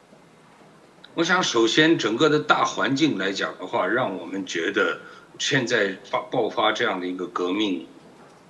[1.13, 4.99] 我想，首先整个的大环境来讲的话，让我们觉得。
[5.41, 7.87] 现在发爆发这样的一个革命，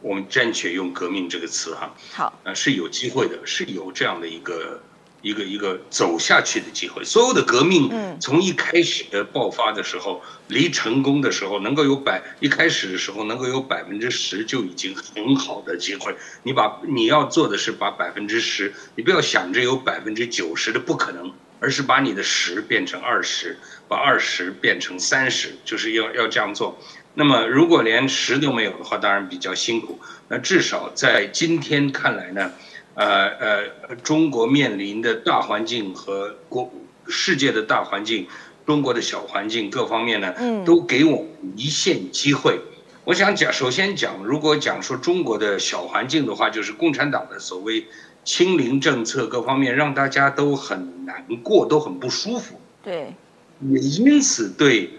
[0.02, 4.84] 我们暂且用“革命”这个词哈，好，呃，是有机会的，是有这样的一个
[5.22, 7.02] 一个一个走下去的机会。
[7.06, 16.14] 所有的革命，从一开始的爆发的时候，离成功的时候，能够有百一开始的时候能够有百分之十就已经很好的机会。
[16.44, 21.32] 你把你要做的是把百分之十，你不要想着有百分之九十的不可能。
[21.62, 23.56] 而是把你的十变成二十，
[23.88, 26.80] 把二十变成三十，就是要要这样做。
[27.14, 30.00] 那么，如果连十都没有的话，当然比较辛苦。
[30.28, 32.52] 那至少在今天看来呢，
[32.96, 36.74] 呃呃，中国面临的大环境和国
[37.08, 38.28] 世界的大环境，
[38.66, 40.34] 中国的小环境各方面呢，
[40.66, 42.60] 都给我一线机会。
[43.04, 47.86] 我想讲，首先讲，如果讲说中国的小环境的话，就是共产党的所谓。
[48.24, 52.62] 清零政策各方面让大家都很难过，都很不舒服。
[52.84, 53.16] 对，
[53.62, 54.92] 也因此对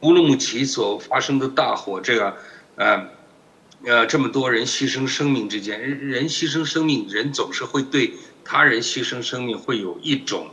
[0.00, 2.36] 乌鲁木齐所发生的大火，这个
[2.76, 3.08] 呃
[3.84, 10.48] 呃这么多人牺牲生命之间，人牺牲生命，人总是会对他人牺牲生命会有一种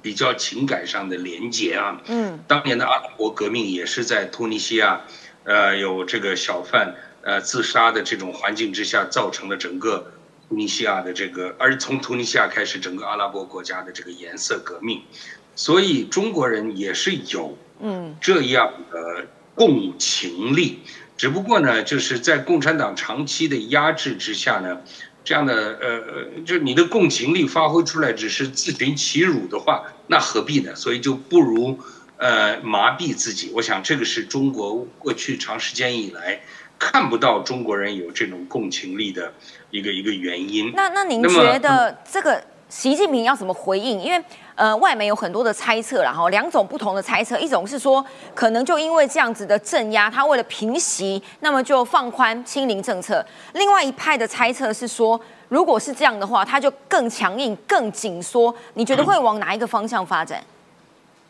[0.00, 2.00] 比较情感上的连结啊。
[2.06, 5.02] 嗯，当年的阿拉伯革命也是在突尼西亚，
[5.44, 10.12] 呃，有这个小贩呃自杀的这种环境之下造成了整个。
[10.50, 15.02] 突尼西亚的这个，而从突尼西亚开始，整个阿拉伯国家的这个颜色革命，
[15.54, 20.80] 所以中国人也是有嗯这样的共情力，
[21.16, 24.80] 只不过呢，就是在共产党长期的压制之下呢，
[25.22, 30.74] 这样的呃呃，就你的共情力发挥出来只是自寻其辱的话，那何必呢？
[30.74, 31.78] 所以就不如
[32.16, 33.52] 呃麻痹自己。
[33.54, 36.40] 我想这个是中国过去长时间以来
[36.76, 39.32] 看不到中国人有这种共情力的。
[39.70, 40.72] 一个一个原因。
[40.74, 44.00] 那那您觉得这个习近平要怎么回应？
[44.00, 48.04] 因为呃，外媒有很多的猜测，然后两种不同的猜测，一种是说
[48.34, 58.54] 可能就因为这样子的镇压，他为了平息，那么就放宽清零政策；另外一派的猜测是说，如果是这样的话，他就更强硬、更紧缩。
[58.74, 60.44] 你觉得会往哪一个方向发展？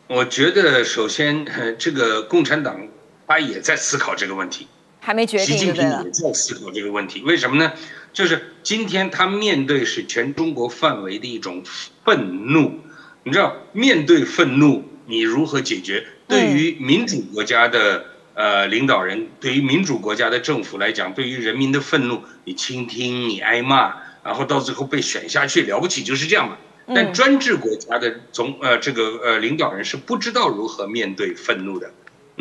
[0.07, 1.47] 我觉得首先
[1.79, 2.85] 这个共产党
[3.25, 4.67] 他也在思考这个问题，
[4.99, 5.45] 还没决定。
[5.45, 7.71] 习近平也在思考这个问题，为什么呢？
[8.13, 11.63] 就是今天他面对是全中国范围的一种
[12.05, 12.79] 愤怒，
[13.23, 16.05] 你知道，面对愤怒，你如何解决？
[16.27, 26.57] 对于民主国家的呃领导人，对于民主国家的政府来讲，对于人民的愤怒，你倾听，你挨骂，然后到最后被选下去，了不起就是这样嘛。
[26.93, 31.91] 但专制国家的总呃这个呃领导人是不知道如何面对愤怒的。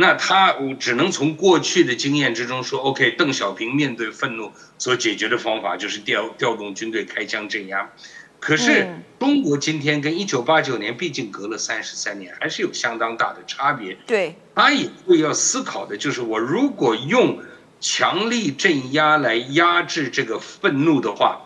[0.00, 7.90] 那他我只能从过去的经验之中说，OK，邓小平面对愤怒所解决的方法就是调调动军队开枪镇压。
[8.38, 13.98] 可是中国今天跟一九八九年毕竟隔了三十三年，还是有相当大的差别。
[14.06, 17.38] 对，他也会要思考的就是，我如果用
[17.78, 21.42] 强力镇压来压制这个愤怒的话，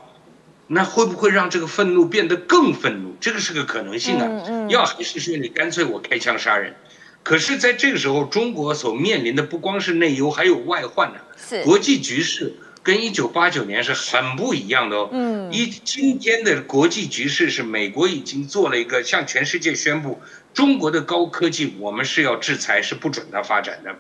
[0.68, 3.16] 那会不会让这个愤怒变得更愤怒？
[3.20, 4.68] 这个是个可能性啊。
[4.68, 6.76] 要还是说你干脆我开枪杀人？
[7.24, 11.20] 可是，在这个时候，中国所面临的不光是内忧，还有外患呢。
[11.38, 15.08] 是国际局势跟一九八九年是很不一样的哦。
[15.10, 20.20] 嗯，一今天的国际局势是美国已经做了一个向全世界宣布，
[20.52, 23.96] 中国的高科技我们是要制裁，是不准它发展的。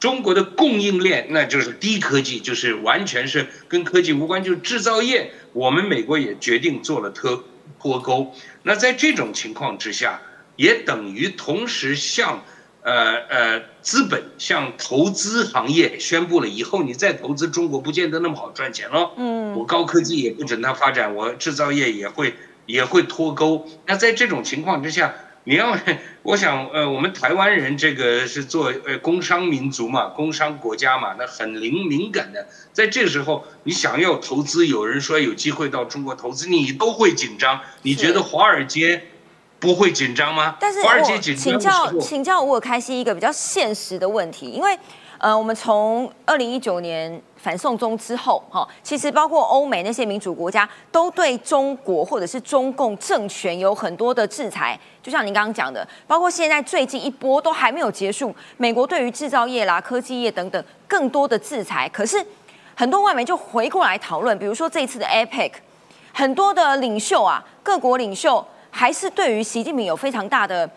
[0.00, 7.44] 中国的供应链那就是低科技，就是完全是跟科技无关，就是制造业，我们美国也决定做了脱
[7.78, 8.34] 脱钩。
[8.62, 10.22] 那在这种情况之下，
[10.56, 12.42] 也等于同时向。
[12.82, 19.12] 呃呃，资本向投资行业宣布了以后，你再投资中国不见得那么好赚钱了。
[19.16, 22.34] 嗯，我高科技也不准它发展，我制造业也会
[22.66, 23.68] 也会脱钩。
[23.86, 25.14] 那在这种情况之下，
[25.44, 25.78] 你要
[26.24, 32.48] 我想，呃，我们台湾人这个是做呃工商民族嘛，工商国家嘛，那很灵敏感的。
[32.72, 37.60] 在这时候，你想要投资，有人说有机会到中国投资，你都会紧张。
[37.82, 39.04] 你觉得华尔街？
[39.62, 40.56] 不会紧张吗？
[40.58, 44.76] 但是我请教请教吴尔开西一个比较现实的问题，因为
[45.18, 62.20] 呃，我们从二零一九年反送中之后，哈，其实包括欧美那些民主国家都对中国或者是中共政权有很多的制裁，就像您刚刚讲的，包括现在最近一波都还没有结束，美国对于制造业啦、科技业等等更多的制裁，可是
[62.74, 65.52] 很多外媒就回过来讨论，比如说这一次的 APEC，
[66.12, 68.44] 很多的领袖啊，各国领袖。
[68.74, 70.68] 还是对于习近平有非常大的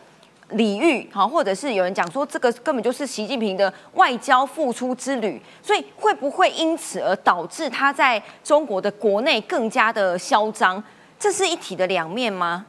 [0.49, 10.83] 礼遇，好，或者是有人讲说这个根本就是习近平的外交付出之旅，所以会不会因此而导致他在中国的国内更加的嚣张？
[11.17, 12.65] 这是一体的两面吗？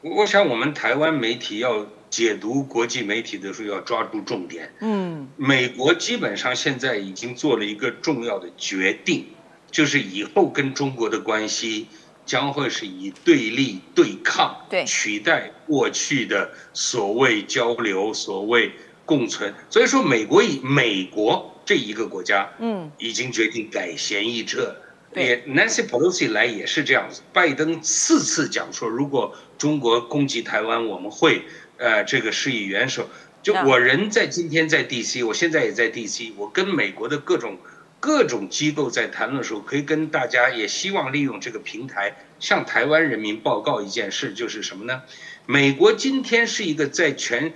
[0.00, 4.72] 我想我们台湾媒体要解读国际媒体的时候要抓住重点。
[4.78, 9.26] 嗯，美国基本上现在已经做了一个重要的决定，
[9.70, 11.88] 就是以后跟中国的关系。
[12.26, 18.72] 将会是以对立对抗取代过去的所谓交流、所谓
[19.04, 19.54] 共存。
[19.68, 24.76] 所以说，美国以美国这一个国家，嗯，已经决定改弦易辙。
[25.14, 27.22] 也 Nancy Pelosi 来也是这样子。
[27.32, 31.42] 拜登四次讲说，如果中国攻击台湾，我们会
[31.76, 33.08] 呃这个施以援手。
[33.42, 37.58] 就我人在今天在 DC，我现在也在 DC，我跟美国的各种。
[38.04, 45.00] 各种机构在谈论的时候，可以跟大家也希望利用这个平台向台湾人民报告一件事，就是什么呢？
[45.46, 47.54] 美国今天是一个在全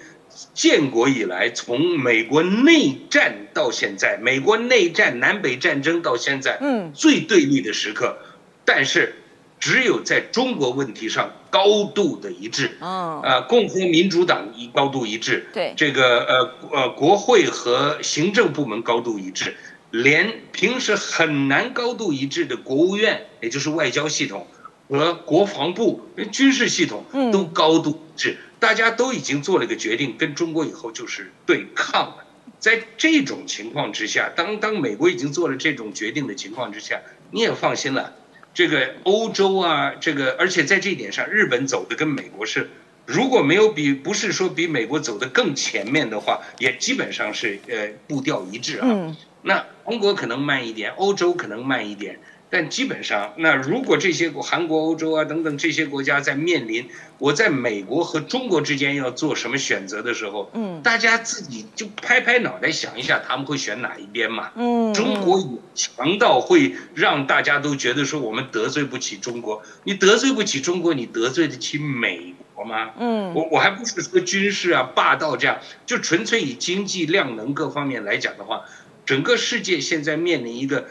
[0.55, 8.17] 建国以来，从美国内战到现在，美国内战南北战争到现在，嗯，最对立的时刻，
[8.65, 9.17] 但是
[9.61, 19.55] 只有在中国问题上高度的一致，嗯，呃，共和民主党一高度一致，对，这个呃呃国会和行政部门高度一致。
[19.91, 24.47] 连平时很难高度一致的国务院，也就是外交系统
[24.89, 32.25] 和国防部、军事系统都高度一致，大家都已经做了一个决定，跟中国以后就是对抗了。
[32.59, 38.15] 在这种情况之下，当当美国已经做了这种决定的情况之下，你也放心了。
[38.53, 42.69] 这个欧洲啊，这个而且在这一点上，日本走的跟美国是，
[43.07, 49.17] 如果没有比不是说比美国走的更前面的话，也基本上是呃步调一致啊。
[49.43, 52.19] 那中国可能慢一点，欧洲可能慢一点，
[52.51, 64.51] 但基本上，那如果这些国韩国、欧洲啊等等这些国家在面临我在美国和中国之间要做什么选择的时候，嗯，大家自己就拍拍脑袋想一下，他们会选哪一边嘛？
[64.57, 72.91] 嗯，中国强到会让大家都觉得说我们得罪不起中国，你得罪不起中国，你得罪得起美国吗？
[72.99, 78.65] 嗯，我我还不是说军事啊霸道这样，就纯粹以经济量能各方面来讲的话。
[79.09, 80.87] 整个世界现在面临一个，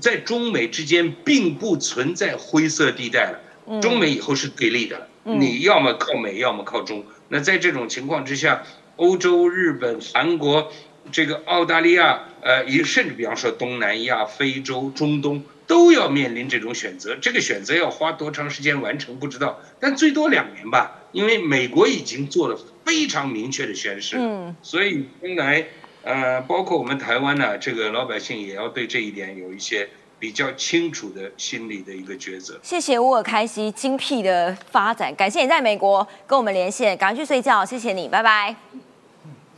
[0.00, 3.80] 在中美之间并不存在灰色地带了。
[3.80, 7.04] 中美以后是对立的，你要么靠美，要么靠中。
[7.28, 8.64] 那在这种情况之下，
[8.96, 10.72] 欧洲、日本、韩国、
[11.12, 17.14] 这个澳大利亚，呃，也甚至比方说东南亚、非洲、中东，都要面临这种选择。
[17.14, 20.98] 这个选择要花多长时间完成不知道，但最多两年吧。
[21.12, 25.66] 因为美国已经做了非常明确的宣示，嗯，所以将来，
[26.04, 29.88] 呃，包括我们台湾呢，这个老百姓也要对这一点有一些
[30.18, 32.58] 比较清楚的心理的一个抉择。
[32.62, 38.54] 谢谢乌尔开西精辟的发展，感谢你在美国跟我们连线，赶快去睡觉，谢谢你，拜拜。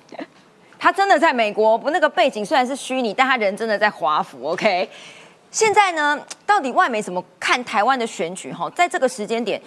[0.78, 4.48] 他真的在美国，不那个背景虽然是虚拟，但他人真的在华府。
[4.48, 4.88] OK，
[5.50, 8.52] 现在呢，到底外媒怎么看台湾的选举？
[8.52, 9.60] 哈，在这个时间点。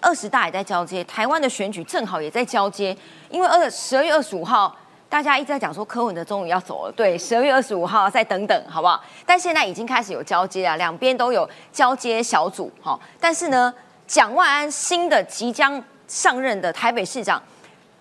[0.00, 2.96] 二十大也在交接，台湾的选举正好也在交接，
[3.30, 4.72] 因为二十二月二十五号，
[5.08, 9.02] 大家一直在讲说柯文哲终于要走了，对，十二月二十五号再等等，好不好？
[9.24, 12.98] 但现在已经开始有交接了，两边都有交接小组，哈。
[13.18, 13.72] 但是呢，
[14.06, 17.42] 蒋万安新的即将上任的台北市长，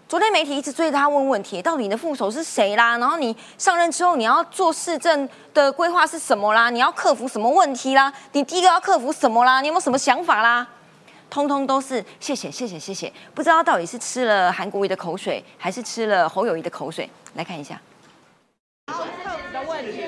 [0.09, 2.97] 昨天媒体一直追着他问问题，到底你的副手是谁啦？
[2.97, 6.69] 然后你上任之后你要做市政的规划是什么啦？
[6.69, 8.11] 你要克服什么问题啦？
[8.33, 9.61] 你第一个要克服什么啦？
[9.61, 10.67] 你有没有什么想法啦？
[11.29, 17.09] 通通都是谢谢谢谢谢谢，不知道到底是吃了韩国瑜的口水，还是吃了侯友谊的口水？
[17.35, 17.79] 来看一下。
[18.87, 20.01] 客服的问题，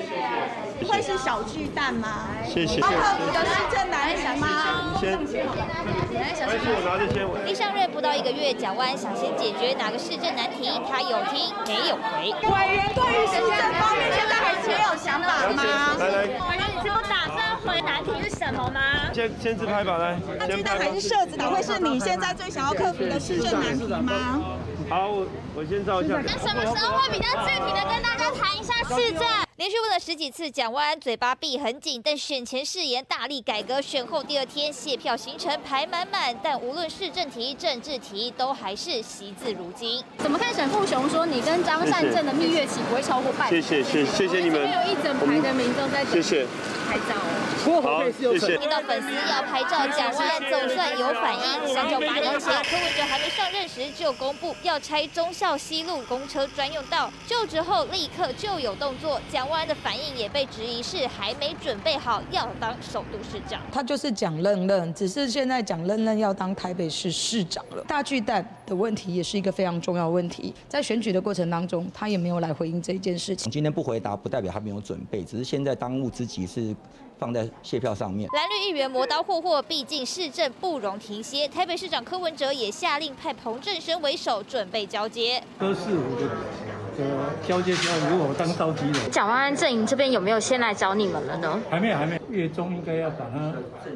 [0.88, 2.28] 会是小巨蛋吗？
[2.46, 2.80] 谢谢。
[2.80, 4.96] 客服的是正南吗？
[4.98, 7.28] 先，我拿着先。
[7.46, 12.32] 一上任不到一个月，蒋万想先解决哪个市政难题，他有听没有回。
[12.32, 15.62] 委员对于市政方面，现在还是没有想法吗？
[15.98, 16.22] 来来。
[16.24, 18.80] 委员，你是不打算回难题是什么吗？
[19.14, 20.18] 先先自拍吧，来。
[20.38, 24.58] 那巨蛋还是设置的，会是你现在最想要克服的市政难题吗？
[24.88, 26.20] 好，我我先照一下。
[26.26, 29.22] 那什么时候会比较具体的跟大家谈一下市政？
[29.56, 40.02] 连续问了十几次，蒋万安嘴巴闭很紧，但选前誓言大力改革，选后第二天卸票行程排满满，但无论市政题、政治题，都还是惜字如金。
[40.16, 43.50] 怎么看沈富雄说你跟张善政的蜜月期不会超过半？
[43.50, 44.60] 谢谢谢谢谢你们。
[44.60, 46.46] 有一整排的民众在谢谢
[46.88, 47.14] 拍照。
[47.82, 48.56] 好， 谢谢。
[48.56, 51.74] 听到粉丝要拍照，蒋万安总算有反应。
[51.74, 59.20] 相较八年前，柯文哲还没上任时就公布要拆忠孝西路公车专用道，就职后立刻就有动作。
[59.30, 63.60] 蒋万安的反应也被质疑是还没准备好要当首都市长。
[63.70, 67.84] 他就是蒋任任，只是现在蒋任任要当台北市市长了。
[67.86, 73.50] 大巨蛋的问题也是一个非常重要问题，在选举的过程当中，他也没有来回应这一件事情。
[73.52, 76.74] 今天不回答，不代表他没有准备，只是现在当务之急是。
[77.20, 78.28] 放在卸票上面。
[78.32, 81.46] 蓝绿议员磨刀霍霍，毕竟市政不容停歇。
[81.46, 85.42] 台北市长柯文哲也下令派彭振生为首，准备交接。
[85.58, 89.10] 都是我的呃交接之后由我当召集人。
[89.10, 91.60] 蒋万安阵营这边有没有先来找你们了呢？
[91.68, 92.20] 还没有，还没有。
[92.30, 93.52] 月中应该要把它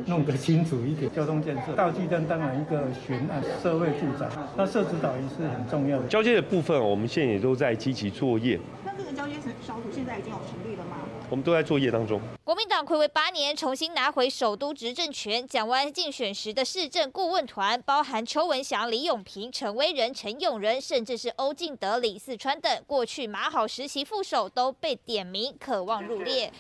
[0.07, 1.11] 弄得清楚一点。
[1.15, 6.07] 交通建设、道具站当然一个悬案，社会住宅，那社指导也是很重要的。
[6.09, 8.59] 交接的部分，我们现在也都在积极作业。
[8.85, 10.97] 那这个交接小组现在已经有成立了吗？
[11.35, 12.21] 我们都在作业当中。
[12.45, 15.45] 国民党暌违八年，重新拿回首都执政权。
[15.45, 26.53] 蒋万竞选时的市政顾问团，包含邱文祥、李永平、陈威仁、陈永仁，甚至是欧进德、李四川等过去马好实习副手，都被点名，渴望入列。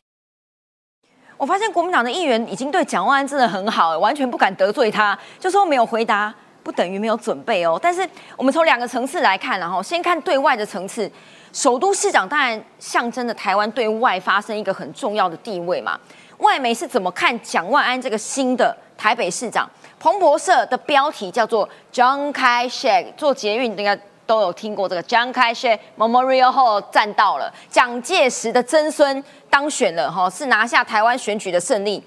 [1.36, 7.78] 我发现国民党的议员已经对蒋万安真的很好，完全不敢得罪他，就说没有回答，不等于没有准备哦。
[7.80, 8.04] 但是
[8.36, 11.08] 我们从两个层次来看，然后先看对外的层次。
[11.54, 15.96] 首都市长当然象征着台湾对外发生一个很重要的地位嘛。
[16.38, 19.70] 外媒是怎么看蒋万安这个新的台北市长？
[20.00, 23.96] 彭博社的标题叫做“张开 shake”，做捷运应该
[24.26, 32.02] 都有听过这个“张开 shake Memorial Hall” 站到了，蒋介石的曾孙当选了哈，是拿下台湾选举的胜利。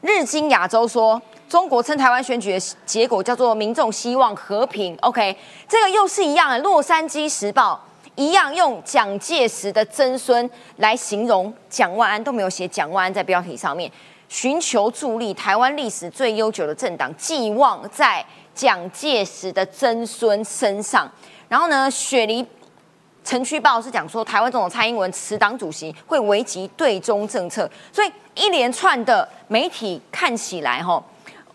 [0.00, 4.96] 日经亚洲说，中国称台湾选举的结果叫做“民众希望和平”。
[5.02, 5.36] OK，
[5.68, 7.84] 这个又是一样的，《洛杉矶时报》。
[8.14, 13.90] 一样用蒋介石的曾孙来形容蒋万安，都没有写蒋万安在标题上面。
[14.28, 18.24] 寻求助力，台湾历史最悠久的政党寄望在
[18.54, 21.10] 蒋介石的曾孙身上。
[21.48, 22.46] 然后呢，雪梨
[23.24, 27.68] 城区报是讲说，台湾总统蔡英文辞党主席会危及对中政策。
[27.92, 31.02] 所以一连串的媒体看起来，哈，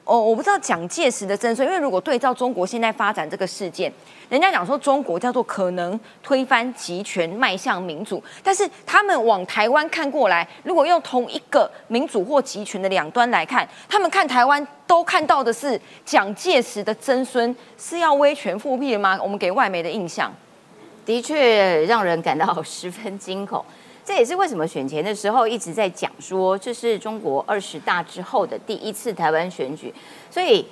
[0.05, 3.91] 哦，我不知道蒋介石的曾孙，因为如果对照中国现在发展这个事件。
[4.29, 19.19] 人家讲说中国叫做可能推翻集权迈向民主，但是他们往台湾看过来，如果用同一个民主或集权的两端来看，他们看台湾都看到的是蒋介石的曾孙是要威权复辟的吗？
[19.21, 20.31] 我们给外媒的印象，
[21.05, 23.63] 的确让人感到十分惊恐。
[24.05, 29.93] 这也是为什么选前的时候一直在讲说，这是中国二十大之后的第一次台湾选举，
[30.31, 30.65] 所以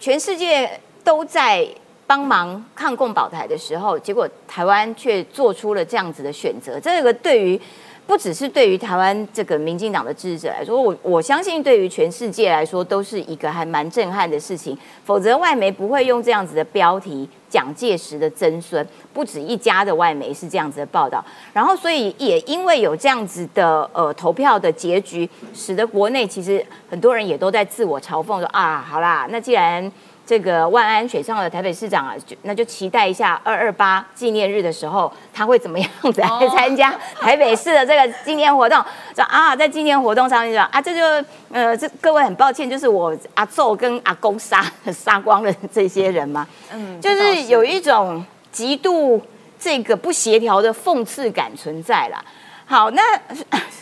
[0.00, 0.80] 全世界。
[1.06, 1.64] 都在
[2.04, 6.80] 帮忙抗共保台的时候，结果台湾却做出了这样子的选择。
[6.80, 7.60] 这个对于
[8.06, 14.78] 不只是对于台湾这个民进党的支持者来说，我我相信对于全世界来说都是一个还蛮震撼的事情。
[15.04, 21.24] 否则外媒不会用这样子的标题“蒋介石的曾孙”，不止一家的外媒是这样子的报道。
[21.52, 29.90] 然后，所以也因为有这样子的呃投票的结局，使得国内其实很多人也都在自我嘲讽说啊，好啦，那既然
[30.26, 38.76] 这个万安选上了台北市长啊，就那就期待一下二二八纪念日的时候，他会怎么样子来参加台北市的这个纪念活动？
[39.14, 49.22] 说啊，在纪念活动上面说啊，这就呃，这各位很抱歉，就是我阿奏跟阿公杀 杀光了这些人嘛，嗯，就是有一种极度
[49.60, 52.20] 这个不协调的讽刺感存在啦。
[52.66, 53.00] 好，那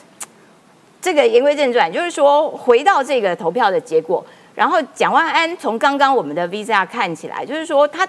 [1.01, 4.23] 这个言归正传，就是说回到这个投票的结果。
[4.55, 8.07] 然后蒋万安从刚刚我们的 VCR 看起来，就是说他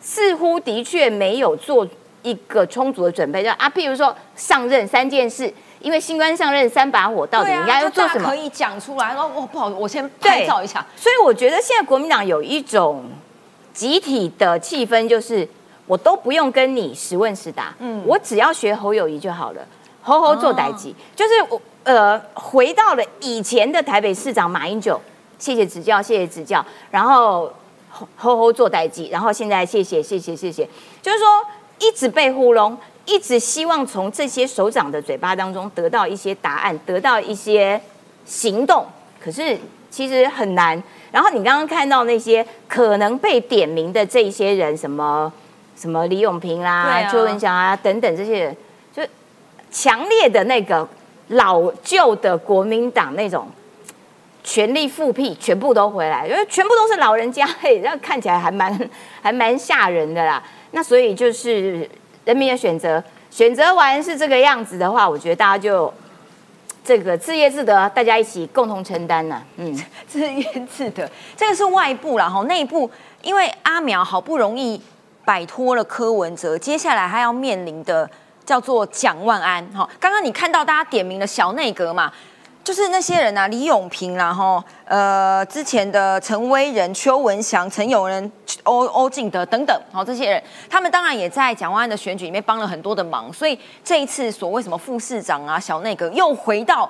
[0.00, 1.86] 似乎的确没有做
[2.22, 8.28] 一个充足的准备，就啊，譬如说上任三件事，因为新官上任三把火，到底应该要做什么？
[8.28, 9.14] 可以讲出来。
[9.14, 10.84] 哦，不好，我先拍照一下。
[10.94, 13.04] 所以我觉得现在国民党有一种
[13.72, 15.48] 集体的气氛，就是
[15.86, 19.66] 我都不用跟你实问实答，嗯，我只要学侯友谊就好了，
[20.02, 25.00] 侯侯做代级，就是我呃回到了以前的台北市长马英九。
[25.42, 27.52] 谢谢指教，谢谢指教，然后
[27.90, 30.64] 吼吼做代际，然后现在谢谢谢谢谢谢，
[31.02, 31.26] 就是说
[31.80, 37.80] 一直被糊弄，一直希望从这些首长的嘴巴当中得到一些答案，得到一些
[38.24, 38.86] 行动，
[39.20, 39.58] 可是
[39.90, 40.80] 其实很难。
[41.10, 45.32] 然后你刚刚看到那些可能被点名的这些人，什么
[45.74, 48.56] 什么李永平啦、邱文祥啊等等这些人，
[48.94, 49.02] 就
[49.72, 50.88] 强烈的那个
[51.30, 53.48] 老旧的国民党那种。
[54.44, 58.90] 权力复辟全部都回来，因为全部都是老人家，嘿，那看起来还蛮
[59.22, 60.42] 还蛮吓人的啦。
[60.72, 61.88] 那所以就是
[62.24, 65.92] 人民的选择，选择完是这个样子的话，我觉得大家就
[66.84, 69.40] 这个自业自得，大家一起共同承担呢。
[69.56, 69.78] 嗯，
[70.08, 72.90] 自业自得，这个是外部啦，哈，内部
[73.22, 74.80] 因为阿苗好不容易
[75.24, 78.10] 摆脱了柯文哲，接下来他要面临的
[78.44, 82.12] 叫做蒋万安，哈，刚刚你看到大家点名了小内阁嘛？
[82.64, 88.30] 就是那些人啊，李永平啦，哈，呃，之前的陈威仁、邱文祥、陈永仁、
[88.62, 96.88] 欧欧敬德等等，好，这些人，他们当然也在蒋万安的选举里面帮了很多的忙，所以这一次所谓什么副市长啊、小内阁又回到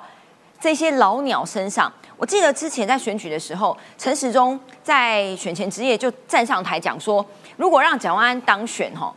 [0.61, 1.91] 这些老鸟身上。
[2.17, 7.25] 我记得之前在选举的时候，陈时中在选前之夜就站上台讲说，
[7.57, 9.11] 如果让蒋万安当选，哈，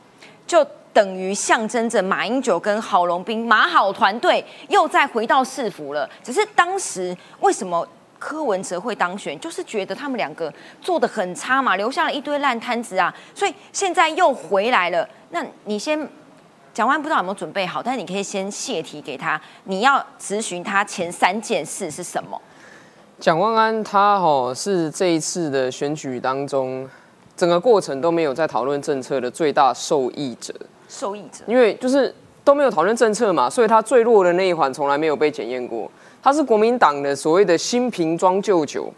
[0.47, 0.67] 就。
[0.97, 6.09] 等于象征着马英九跟郝龙斌马好团队又再回到市府了。
[6.25, 7.87] 只是当时为什么
[8.19, 13.15] 柯文哲会当选，就是觉得他们两个做的很差嘛，留下了一堆烂摊子啊。
[13.35, 15.07] 所以现在又回来了。
[15.29, 16.09] 那你先
[16.73, 19.39] 蒋万不知道有没有准备好，但是你可以先泄题给他。
[19.65, 22.41] 你要咨询他前三件事是什么？
[23.21, 26.89] 蒋万安他哦是这一次的选举当中
[27.37, 30.55] 整个过程都没有在讨论政策的最大受益者。
[30.89, 32.15] 受益者，因为就是
[32.45, 35.91] 都没有讨论政策嘛，所以他最弱的那一环从来没有被检验过。
[36.23, 38.93] 他是国民党的所谓的新瓶装旧酒，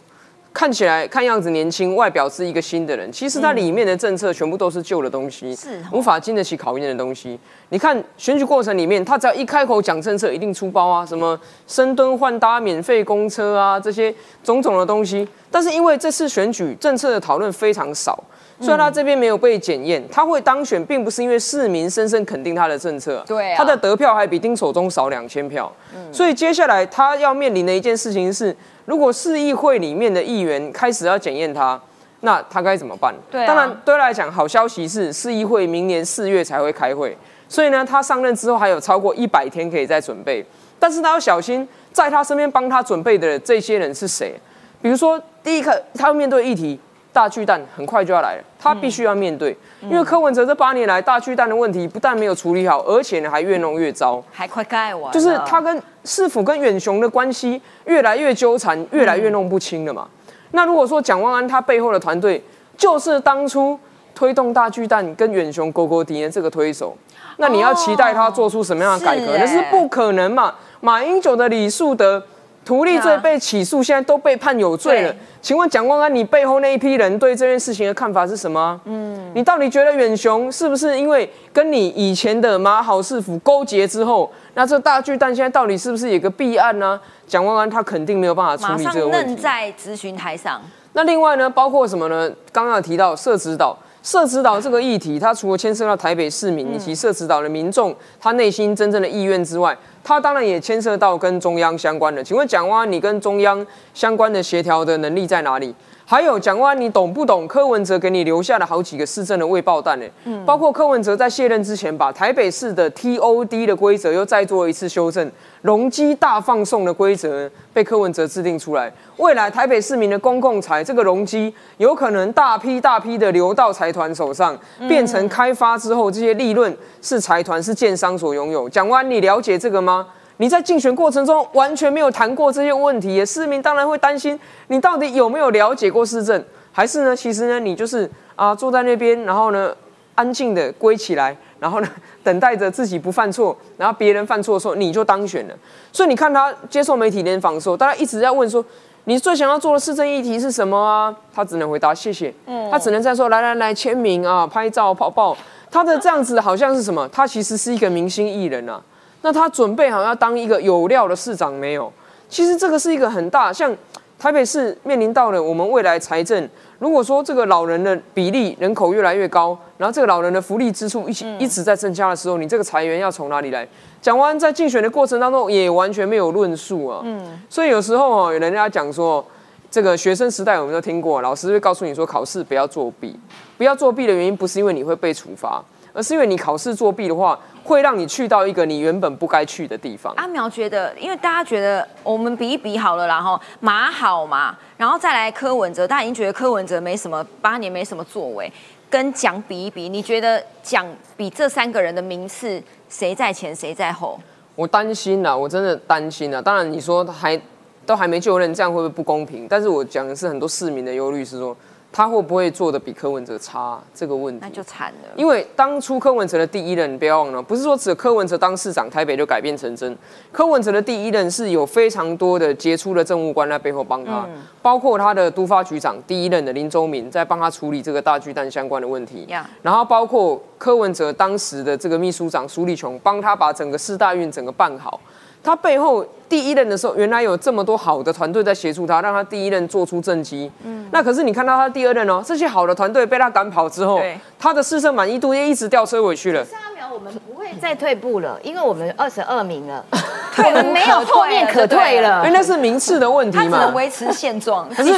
[0.53, 7.39] 看起来看样子年轻，外表是一个新的人，其实他里面的政策全部都是旧的东西，是无法经得起考验的东西。
[7.68, 15.28] 你看选举过程里面，他只要一开口讲政策，一定出包啊，什么深蹲换搭、免费公车啊，这些种种的东西。
[15.51, 18.22] 但是因为这次选举政策的讨论非常少。
[18.61, 28.55] 所以他这边没有被检验，他会当选，并不是因为市民深深肯定他的政策，对，他的得票还比丁守中少两千票，嗯，所以接下来他要面临的一件事情是，
[28.87, 31.81] 如果市议会里面的议员开始要检验他，
[32.23, 33.15] 那他该怎么办？
[33.31, 37.17] 对，当然对他来讲，好消息是市议会明年四月才会开会，
[37.49, 40.45] 所以呢，他上任之后还有超过一百天可以再准备，
[40.81, 44.35] 但是他要小心，在他身边帮他准备的这些人是谁？
[44.83, 46.81] 比如说第一个他要面对议题。
[47.13, 60.07] 大巨蛋很快就要来了，他必须要面对，因为柯文哲这八年来大巨蛋的问题不但没有处理好，而且呢还越弄越糟，还快盖完，就是他跟市府跟远雄的关系越来越纠缠，越来越弄不清了嘛。
[60.53, 62.43] 那如果说蒋万安他背后的团队
[62.77, 63.79] 就是当初
[64.15, 66.97] 推动大巨蛋跟远雄勾勾敌的这个推手，
[67.39, 69.37] 那你要期待他做出什么样的改革？
[69.39, 70.55] 那是不可能嘛。
[70.81, 72.23] 马英九的李树德。
[72.69, 75.14] 图利罪被起诉，现在都被判有罪了。
[75.41, 78.79] 请问蒋万安，你背后那一批人对这件事情的看法是什么？
[78.85, 87.01] 嗯，你到底觉得远雄是不是因为跟你以前的马好市府勾结之后，那这大巨蛋现在到底是不是有个弊案呢？
[87.27, 89.35] 蒋万安他肯定没有办法处理这个问题。
[89.35, 90.61] 在咨询台上。
[90.93, 92.31] 那另外呢，包括什么呢？
[92.53, 93.75] 刚刚有提到社子岛，
[94.09, 102.25] 社子岛这个议题，它除了牵涉到台北市民以及社子岛的民众他内心真正的意愿之外，它当然也牵涉到跟中央相关的。
[102.25, 105.75] 请问蒋万，你跟中央相关的协调的能力在哪里？
[106.11, 110.07] 还有蒋万，你懂不懂柯文哲给你留下了好几个市政的未爆弹呢？
[110.25, 115.31] 嗯，包括柯文哲在卸任之前，把台北市的 TOD 的规则又再做一次修正，
[115.61, 118.91] 容积大放送的规则被柯文哲制定出来。
[119.19, 128.67] 未来台北市民的公共财这个容积有可能大批大批的流到财团手上，变成开发之后这些利润是财团是建商所拥有。
[128.67, 130.07] 蒋万，你了解这个吗？
[130.39, 137.14] 你在竞选过程中完全没有谈过这些问题，市民当然会担心你到底有没有了解过市政，还是呢？
[137.14, 139.74] 其实呢，你就是啊坐在那边，然后呢
[140.14, 141.89] 安静的归起来，然后呢
[142.22, 145.55] 等待着自己不犯错，然后别人犯错的时候你就当选了。
[145.93, 148.64] 所以你看他接受媒体联访的时候，大家一直在问说
[149.05, 151.12] 你最想要做的市政议题是什么啊？
[151.34, 155.36] 他只能回答谢谢，嗯他只能在说来来来签名啊，拍照泡泡。
[155.70, 157.09] 他的这样子好像是什么？
[157.09, 158.80] 他其实是一个明星艺人啊。
[159.23, 161.93] 那他准备好要当一个有料的市长没有？
[162.29, 163.75] 其实这个是一个很大，像
[164.19, 166.49] 台北市面临到了我们未来财政，
[166.79, 173.66] 如果说这个老人的比例人口越来越高，然后这个老人的福利支出一起一直在增加的时候，你这个裁员要从哪里来？
[174.03, 177.01] 讲完在竞选的过程当中也完全没有论述啊。
[177.05, 179.25] 嗯，所以有时候哦，有人家讲说，
[179.71, 183.19] 这个学生时代我们都听过，老师会告诉你说，考试不要作弊，
[183.57, 185.62] 不要作弊的原因不是因为你会被处罚，
[185.99, 187.36] 而是因为你考试作弊的话。
[187.64, 190.11] 会让你去到一个你原本不该去的地方。
[190.16, 198.51] 阿苗觉得，因为大家觉得我们比一比好了，然后马好嘛，然后再来柯文哲，大家已经觉得柯文哲没什么，八年没什么作为，
[198.88, 204.18] 跟蒋比一比，你觉得蒋比这三个人的名次谁在前谁在后？
[204.55, 206.40] 我担心呐，我真的担心呐。
[206.40, 207.38] 当然你说还
[207.84, 209.46] 都还没就任，这样会不会不公平？
[209.46, 211.55] 但是我讲的是很多市民的忧虑，是说。
[211.91, 213.78] 他会不会做的比柯文哲差？
[213.95, 215.09] 这个问题那就惨了。
[215.16, 219.97] 因为当初柯文哲的第一任，你不要忘了，不是说只有柯文哲当市长，台北就改变成真。
[220.30, 224.24] 柯文哲的第一任是有非常多的杰出的政务官在背后帮他，
[224.62, 229.26] 包括他的都发局长第一任的林周明在帮他处理这个大巨蛋相关的问题。
[229.62, 235.01] 然后包括柯文哲当时的这个秘书长苏立琼，帮他把整个四大运整个办好。
[235.43, 240.51] 他背后第一任的时候，原来有这么多好的团队在协助他，让他第一任做出政绩。
[240.64, 244.01] 嗯，那可是你看到他第二任哦，这些好的团队被他赶跑之后，
[244.39, 246.45] 他的市政满意度也一直掉车尾去了。
[246.93, 249.84] 我们不会再退步了， 因为我们二十二名了，
[250.45, 252.24] 我们没有后面可退了。
[252.24, 254.68] 因 为那是名次的问题嘛，他只能维持现状。
[254.70, 254.93] 可是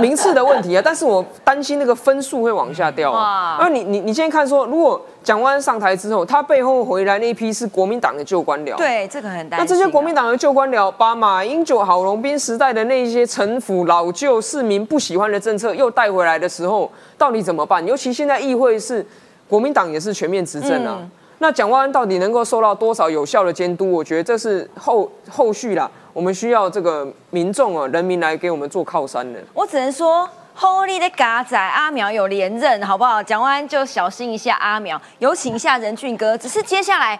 [0.00, 3.12] 名次的问题啊，但是我担心那个分数会往下掉。
[3.12, 3.58] 哇！
[3.60, 8.76] 那你你你现在看说，如果蒋万上台之后，他背后回来那一批是国民党的旧官僚。
[8.76, 9.58] 对，这个很担心。
[9.58, 17.84] 那这些国民党的旧官僚，把马英九、郝龙斌时代的那些城府老旧、市民不喜欢的政策又带回来的时候，到底怎么办？
[17.86, 19.04] 尤其现在议会是
[19.48, 20.98] 国民党也是全面执政啊。
[21.38, 23.90] 那蒋万安到底能够受到多少有效的监督？
[23.90, 29.40] 我觉得这是后后续啦，我们需要这个民众啊、人民来给我们做靠山的。
[29.54, 30.28] 我只能说。
[30.60, 33.22] Holy 的嘎仔阿苗有连任，好不好？
[33.22, 36.36] 讲完就小心一下阿苗，有请一下任俊哥。
[36.36, 37.16] 只是接下来